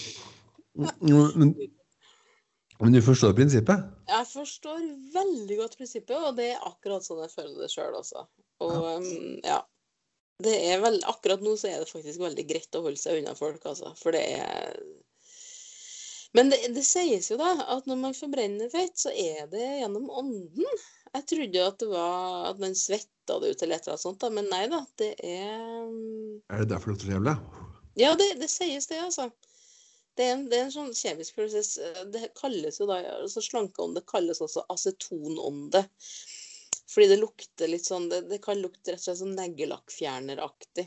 [1.37, 1.53] Men,
[2.81, 3.85] men du forstår prinsippet?
[4.11, 4.81] Jeg forstår
[5.15, 8.27] veldig godt prinsippet, og det er akkurat sånn jeg føler det sjøl også.
[8.65, 9.61] Og um, ja.
[10.43, 13.37] Det er vel, akkurat nå så er det faktisk veldig greit å holde seg unna
[13.39, 13.93] folk, altså.
[14.01, 14.81] For det er
[16.35, 20.11] Men det, det sies jo da at når man forbrenner fett, så er det gjennom
[20.11, 20.83] ånden.
[21.15, 24.19] Jeg trodde at det var at man svetta det ut eller et eller annet sånt,
[24.25, 24.33] da.
[24.35, 24.83] men nei da.
[24.99, 27.37] Det er um, Er det derfor det lukter så jævlig?
[28.03, 29.31] Ja, det, det sies det, altså.
[30.15, 31.75] Det er, en, det er en sånn kjemisk prosess.
[31.83, 35.83] eh, Det kalles jo da altså Slankeånde kalles også acetonånde.
[36.95, 40.87] Fordi det lukter litt sånn Det, det kan lukte rett og slett sånn neglelakkfjerneraktig.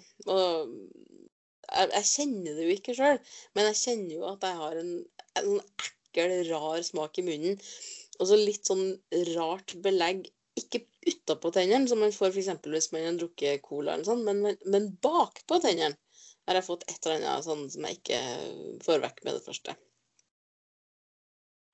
[1.68, 3.20] Jeg, jeg kjenner det jo ikke sjøl,
[3.58, 4.94] men jeg kjenner jo at jeg har en,
[5.36, 7.60] en sånn ekkel, rar smak i munnen.
[8.18, 8.86] Og så litt sånn
[9.34, 10.30] rart belegg.
[10.58, 12.54] Ikke utapå tennene, som man får f.eks.
[12.64, 16.00] hvis man har drukket cola, eller sånn, men, men bakpå tennene
[16.48, 18.22] har jeg fått et eller annet sånn som jeg ikke
[18.86, 19.76] får vekk med det første.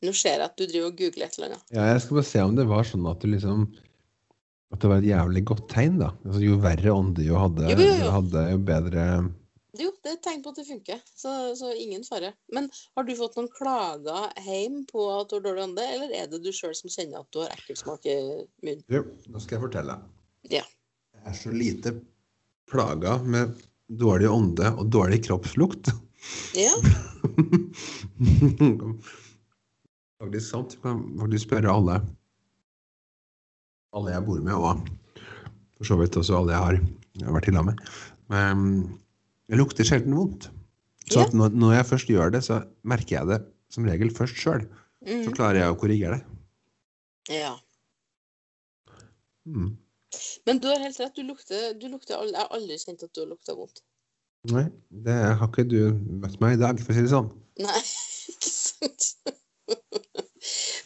[0.04, 1.70] Nå ser jeg at du driver og googler et eller annet.
[1.72, 3.68] Ja, jeg skal bare se om det var sånn at du liksom
[4.74, 6.10] At det var et jævlig godt tegn, da.
[6.26, 8.00] Altså, jo verre ånde jo hadde, Jo, jo, jo.
[8.02, 9.04] jo hadde, jo bedre
[9.80, 12.34] Jo, det er et tegn på at det funker, så, så ingen fare.
[12.54, 12.68] Men
[12.98, 16.42] har du fått noen klager hjem på at du har dårlig ånde, eller er det
[16.44, 18.18] du sjøl som kjenner at du har ekkelsmak i
[18.66, 18.84] munnen?
[18.92, 19.96] Jo, nå skal jeg fortelle.
[20.52, 20.66] Ja.
[21.16, 21.96] Jeg er så lite
[22.70, 23.56] plaga med
[23.90, 25.90] dårlig ånde og dårlig kroppslukt.
[26.56, 26.72] Ja.
[30.22, 30.76] faktisk sant.
[30.78, 32.00] Du kan faktisk spørre alle
[33.94, 34.88] alle jeg bor med, og
[35.78, 36.78] for så vidt også alle jeg har,
[37.20, 37.82] jeg har vært i lag med.
[38.34, 38.64] Men
[39.52, 40.48] jeg lukter sjelden vondt.
[41.12, 41.26] Så Ja.
[41.28, 44.64] at når, når jeg først gjør det, så merker jeg det som regel først sjøl.
[45.04, 45.34] Så Mhm.
[45.36, 46.26] klarer jeg å korrigere det.
[47.38, 47.54] ja.
[49.46, 49.76] Mm.
[50.48, 51.16] Men du har helt rett.
[51.16, 53.84] Du lukter, du lukter Jeg har aldri kjent at du har lukta vondt.
[54.52, 54.66] Nei,
[55.06, 57.30] det har ikke du møtt meg i dag, for å si det sånn.
[57.64, 57.82] Nei,
[58.34, 59.12] ikke sant?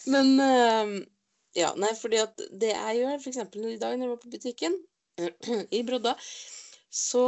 [0.07, 0.91] Men eh,
[1.57, 3.39] Ja, nei, fordi at det jeg gjør, f.eks.
[3.41, 4.77] i dag når jeg var på butikken
[5.77, 6.13] i Brodda,
[6.93, 7.23] så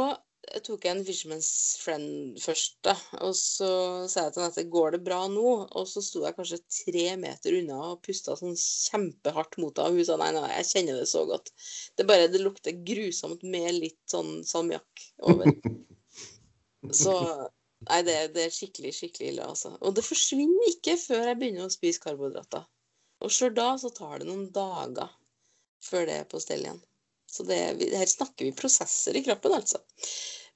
[0.66, 2.96] tok en Fisherman's Friend først, da.
[3.26, 3.68] Og så
[4.10, 5.52] sa jeg til henne at går det bra nå?
[5.78, 9.94] Og så sto jeg kanskje tre meter unna og pusta sånn kjempehardt mot henne.
[9.94, 11.52] Og hun sa nei, nei, jeg kjenner det så godt.
[11.94, 15.54] Det bare det lukter grusomt med litt sånn salmiakk over.
[16.96, 17.14] Så
[17.88, 19.70] Nei, det, det er skikkelig, skikkelig ille, altså.
[19.80, 22.66] Og det forsvinner ikke før jeg begynner å spise karbohydrater.
[23.24, 25.08] Og sjøl da så tar det noen dager
[25.84, 26.82] før det er på stell igjen.
[27.30, 27.56] Så det,
[27.94, 29.80] her snakker vi prosesser i kroppen, altså.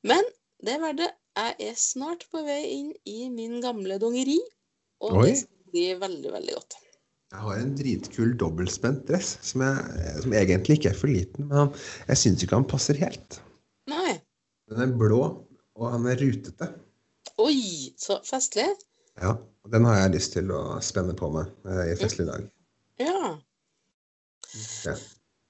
[0.09, 0.27] Men
[0.65, 1.11] det var det.
[1.35, 4.39] Jeg er snart på vei inn i min gamle dongeri,
[5.03, 5.25] og Oi.
[5.27, 6.77] det skal bli veldig, veldig godt.
[7.35, 11.73] Jeg har en dritkul dobbeltspent dress som, jeg, som egentlig ikke er for liten, men
[12.07, 13.41] jeg syns ikke han passer helt.
[13.91, 14.15] Nei.
[14.71, 15.21] Den er blå,
[15.75, 16.71] og han er rutete.
[17.43, 18.69] Oi, så festlig.
[19.19, 22.47] Ja, og Den har jeg lyst til å spenne på meg eh, i festlig dag.
[23.03, 23.35] Ja.
[24.87, 24.95] Ja.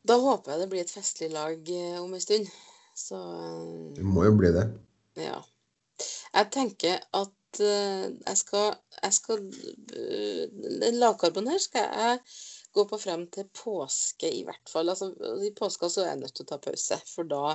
[0.08, 2.48] Da håper jeg det blir et festlig lag eh, om en stund.
[2.94, 4.68] Så eh, Det må jo bli det.
[5.20, 5.38] Ja.
[6.34, 12.20] Jeg tenker at eh, jeg skal, jeg skal eh, Den lavkarboen her skal jeg
[12.74, 14.90] gå på frem til påske, i hvert fall.
[14.90, 15.12] Altså,
[15.46, 17.54] I påska så er jeg nødt til å ta pause, for da,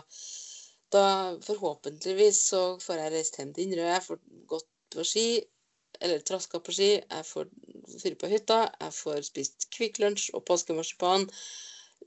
[0.96, 1.06] da
[1.44, 4.22] forhåpentligvis så får jeg reist hjem til Inderøy, jeg får
[4.54, 5.26] gått på ski,
[6.00, 7.52] eller traska på ski, jeg får
[8.00, 11.28] fyre på hytta, jeg får spist Kvikk Lunsj og påskemarsipan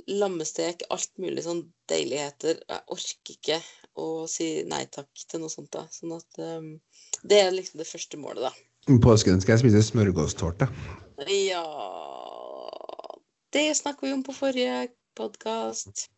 [0.09, 2.61] lammestek, alt mulig sånn deiligheter.
[2.69, 3.59] Jeg orker ikke
[4.01, 5.71] å si nei takk til noe sånt.
[5.75, 5.87] da.
[5.93, 6.71] Sånn at um,
[7.23, 8.53] Det er liksom det første målet, da.
[8.91, 10.67] I Påsken skal jeg spise smørgåstårte.
[11.31, 11.63] Ja
[13.55, 16.09] Det snakka vi om på forrige podkast.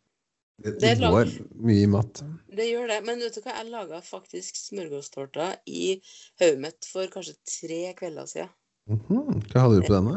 [0.63, 1.29] Det, Det går
[1.67, 2.23] mye i mat.
[2.47, 3.01] Det gjør det.
[3.05, 5.97] Men vet du hva, jeg laga faktisk smørgåstårta i
[6.39, 8.53] hodet mitt for kanskje tre kvelder siden.
[8.89, 10.15] Mhm, Hva hadde du på denne?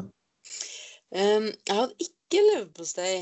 [1.08, 3.12] Um, jeg hadde ikke leverpostei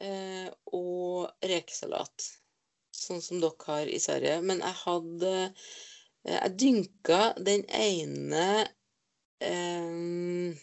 [0.00, 2.26] og rekesalat,
[2.96, 4.40] sånn som dere har i Sverige.
[4.46, 5.52] Men jeg hadde eh,
[6.40, 8.46] Jeg dynka den ene
[9.44, 10.56] eh,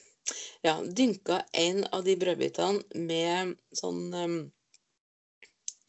[0.66, 4.36] Ja, dynka en av de brødbitene med sånn eh,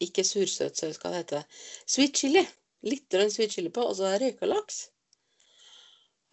[0.05, 1.65] Ikke sursøt saus, hva det heter.
[1.85, 2.45] Sweet chili.
[2.87, 4.85] Litt sweet chili på, og så røyka laks.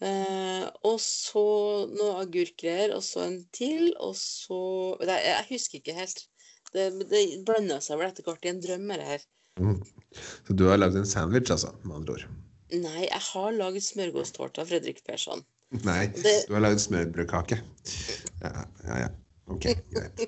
[0.05, 1.43] Eh, og så
[1.89, 4.59] noe agurkgreier, og så en til, og så
[5.09, 6.27] Nei, jeg husker ikke helt.
[6.77, 9.27] Det, det blander seg vel etter hvert i en drøm, det her.
[9.63, 9.79] Mm.
[10.47, 12.27] Så du har lagd en sandwich, altså, med andre ord?
[12.77, 15.45] Nei, jeg har lagd smørgåstårte av Fredrik Persson.
[15.87, 17.59] Nei, Det- du har lagd smørbrødkake.
[18.43, 18.53] Ja,
[18.87, 19.09] ja, ja.
[19.49, 20.21] Ok, greit.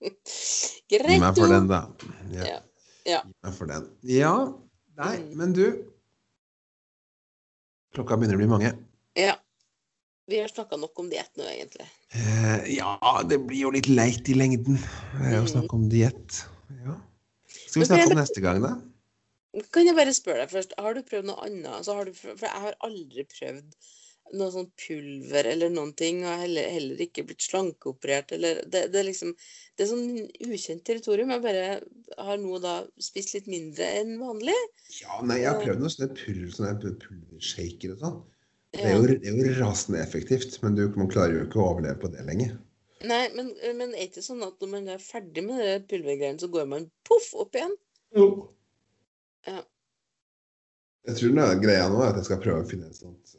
[0.90, 1.80] Gi meg for den, da.
[2.32, 2.60] Ja.
[3.08, 3.20] Ja.
[3.26, 3.88] Gi meg for den.
[4.08, 4.34] Ja,
[5.00, 5.64] nei, men du
[7.96, 8.68] Klokka begynner å bli mange.
[9.18, 9.34] Ja.
[10.30, 11.86] Vi har snakka nok om diett nå, egentlig.
[12.14, 12.94] Eh, ja,
[13.26, 16.44] det blir jo litt leit i lengden eh, å snakke om diett.
[16.84, 16.94] Ja.
[17.50, 18.76] Skal vi snakke om neste gang, da?
[19.74, 21.72] Kan jeg bare spørre deg først, har du prøvd noe annet?
[21.80, 23.74] Altså, har du, for jeg har aldri prøvd
[24.38, 29.00] noe sånn pulver eller noen ting, og heller, heller ikke blitt slankeoperert eller det, det
[29.00, 31.32] er liksom Det er sånn ukjent territorium.
[31.34, 31.66] Jeg bare
[32.20, 34.54] har nå da spist litt mindre enn vanlig.
[35.00, 38.20] Ja, nei, jeg har prøvd noe sånt pulver, sånne pulvershaker og sånn.
[38.70, 41.72] Det er, jo, det er jo rasende effektivt, men du, man klarer jo ikke å
[41.72, 42.52] overleve på det lenge.
[43.00, 46.38] Nei, men, men er det ikke sånn at når man er ferdig med de pulvergreiene,
[46.42, 47.74] så går man poff opp igjen?
[48.14, 48.26] Jo.
[49.48, 49.62] Ja.
[51.08, 53.38] Jeg tror det er greia nå er at jeg skal prøve å finne et sånt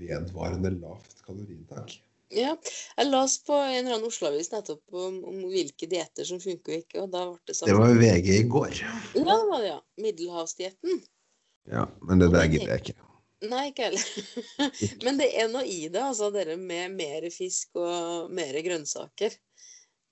[0.00, 1.98] vedvarende lavt kaloriinntak.
[2.34, 2.54] Ja.
[2.96, 6.82] Jeg las på en eller annen Oslo-avis nettopp om, om hvilke dietter som funker og
[6.84, 8.74] ikke, og da ble det Det sånn var VG i går.
[8.80, 9.78] Ja, det var det, ja.
[10.06, 11.00] Middelhavsdietten.
[11.70, 13.09] Ja, men det der gidder jeg ikke.
[13.48, 14.06] Nei, ikke heller.
[15.06, 19.36] Men det er noe i det, altså, dere med mer fisk og mer grønnsaker.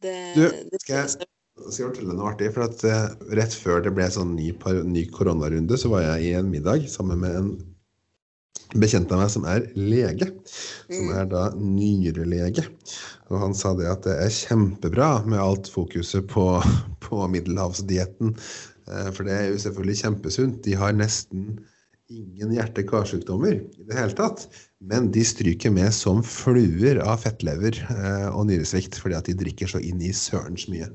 [0.00, 1.26] Det, Du, det skal jeg-
[1.58, 4.84] Jeg skal fortelle noe artig, for at uh, Rett før det ble sånn ny, par-
[4.86, 7.48] ny koronarunde, så var jeg i en middag sammen med en
[8.78, 10.28] bekjent av meg som er lege.
[10.86, 11.14] Som Mm.
[11.18, 12.64] er da nyrelege.
[13.30, 16.46] Og han sa det at det er kjempebra med alt fokuset på,
[17.00, 18.36] på middelhavsdietten.
[18.88, 20.62] Uh, For det er jo selvfølgelig kjempesunt.
[20.64, 21.58] De har nesten
[22.08, 24.46] ingen hjerte-karsykdommer i det hele tatt.
[24.80, 29.70] Men de stryker med som fluer av fettlever eh, og nyresvikt fordi at de drikker
[29.70, 30.88] så inn i sørens mye.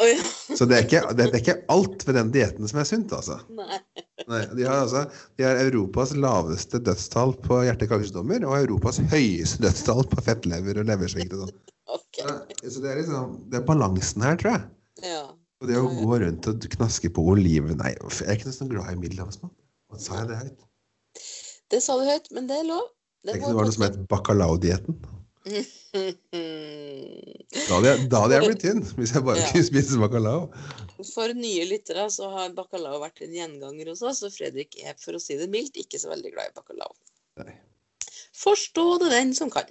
[0.00, 0.14] Oi,
[0.56, 3.36] Så det er ikke, det er ikke alt ved den dietten som er sunt, altså.
[3.52, 3.80] nei.
[4.30, 5.02] Nei, de har altså
[5.36, 11.36] de har Europas laveste dødstall på hjerte-karsykdommer og Europas høyeste dødstall på fettlever og leversvikt.
[11.36, 11.58] og sånn.
[12.16, 14.64] så, Så det er liksom, det er balansen her, tror jeg.
[15.10, 15.22] Ja.
[15.60, 18.72] Og det å gå rundt og knaske på oliven Nei, jeg er ikke noe sånn
[18.72, 19.52] glad i middelhavsmat.
[19.90, 20.66] Hva sa jeg det høyt?
[21.70, 22.86] Det sa du høyt, men det er lov.
[23.26, 25.00] Det Det var noe som het bacalao-dietten.
[27.50, 29.48] Da hadde jeg, da hadde jeg blitt tynn, hvis jeg bare Ja.
[29.50, 30.44] kunne spise bacalao.
[31.14, 35.18] For nye lyttere så har bacalao vært en gjenganger hos oss, og Fredrik er, for
[35.18, 36.94] å si det mildt, ikke så veldig glad i bacalao.
[37.42, 37.56] Nei.
[38.38, 39.66] Forstå det den som kan.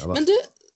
[0.00, 0.08] Ja.
[0.10, 0.34] Men du,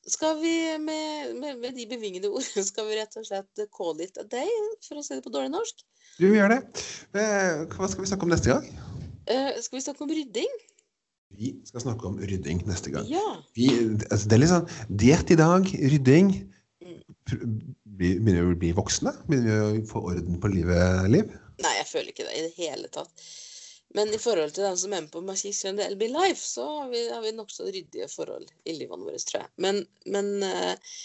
[0.08, 4.20] skal vi med, med, med de bevingede ordene skal vi rett og slett call it
[4.22, 4.48] a day,
[4.86, 5.82] for å si det på dårlig norsk?
[6.18, 6.62] Du, gjør det.
[7.14, 8.64] Eh, Hva skal vi snakke om neste gang?
[9.28, 10.54] Uh, skal vi snakke om rydding?
[11.38, 13.06] Vi skal snakke om rydding neste gang.
[13.06, 13.36] Ja.
[13.54, 13.68] Vi,
[14.08, 16.32] altså det er litt sånn diett i dag, rydding.
[16.82, 17.02] Mm.
[18.00, 19.12] Begynner vi å bli voksne?
[19.28, 21.30] Begynner vi å få orden på livet, Liv?
[21.62, 23.28] Nei, jeg føler ikke det i det hele tatt.
[23.94, 27.04] Men i forhold til dem som er med på Magic LB Life, så har vi,
[27.12, 29.52] har vi nokså ryddige forhold i livene våre, tror jeg.
[29.64, 30.98] Men, men eh,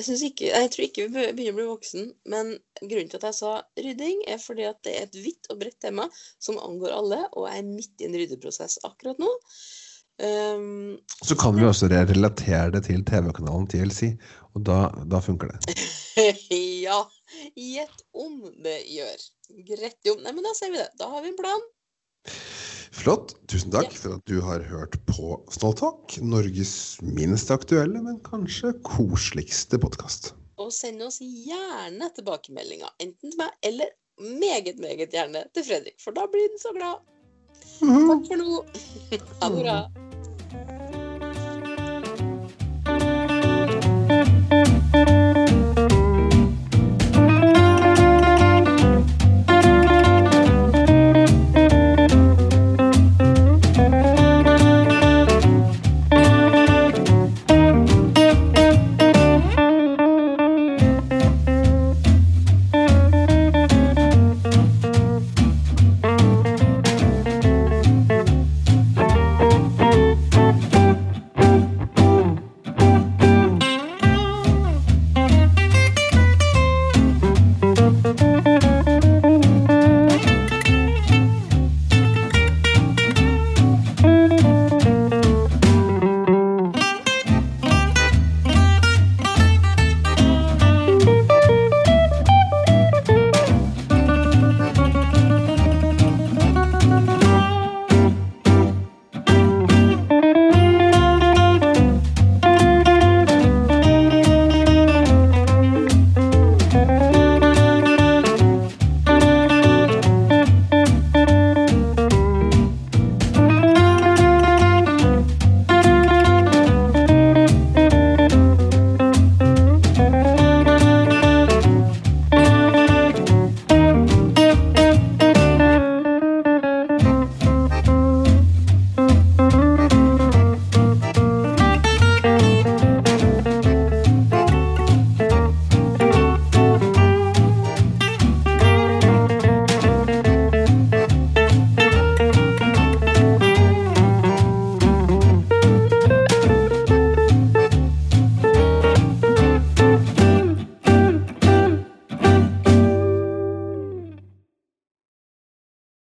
[0.00, 2.08] jeg, synes ikke, jeg tror ikke vi begynner å bli voksen.
[2.32, 5.60] Men grunnen til at jeg sa rydding, er fordi at det er et vidt og
[5.60, 6.08] bredt tema
[6.40, 9.30] som angår alle, og jeg er midt i en ryddeprosess akkurat nå.
[10.20, 14.10] Um, Så kan vi også relatere det til TV-kanalen TLC,
[14.52, 15.76] og da, da funker det.
[16.86, 17.00] ja,
[17.56, 19.28] gjett om det gjør.
[19.68, 20.20] Greit om.
[20.24, 20.90] Nei, men da ser vi det.
[21.00, 21.64] Da har vi en plan.
[23.00, 23.32] Flott.
[23.48, 29.80] Tusen takk for at du har hørt på Snåltalk, Norges minst aktuelle, men kanskje koseligste
[29.80, 30.34] podkast.
[30.60, 36.16] Og send oss gjerne tilbakemeldinger, enten til meg eller meget, meget gjerne til Fredrik, for
[36.16, 37.00] da blir han så glad.
[37.80, 38.62] Takk for nå.
[39.40, 39.78] Ha det bra.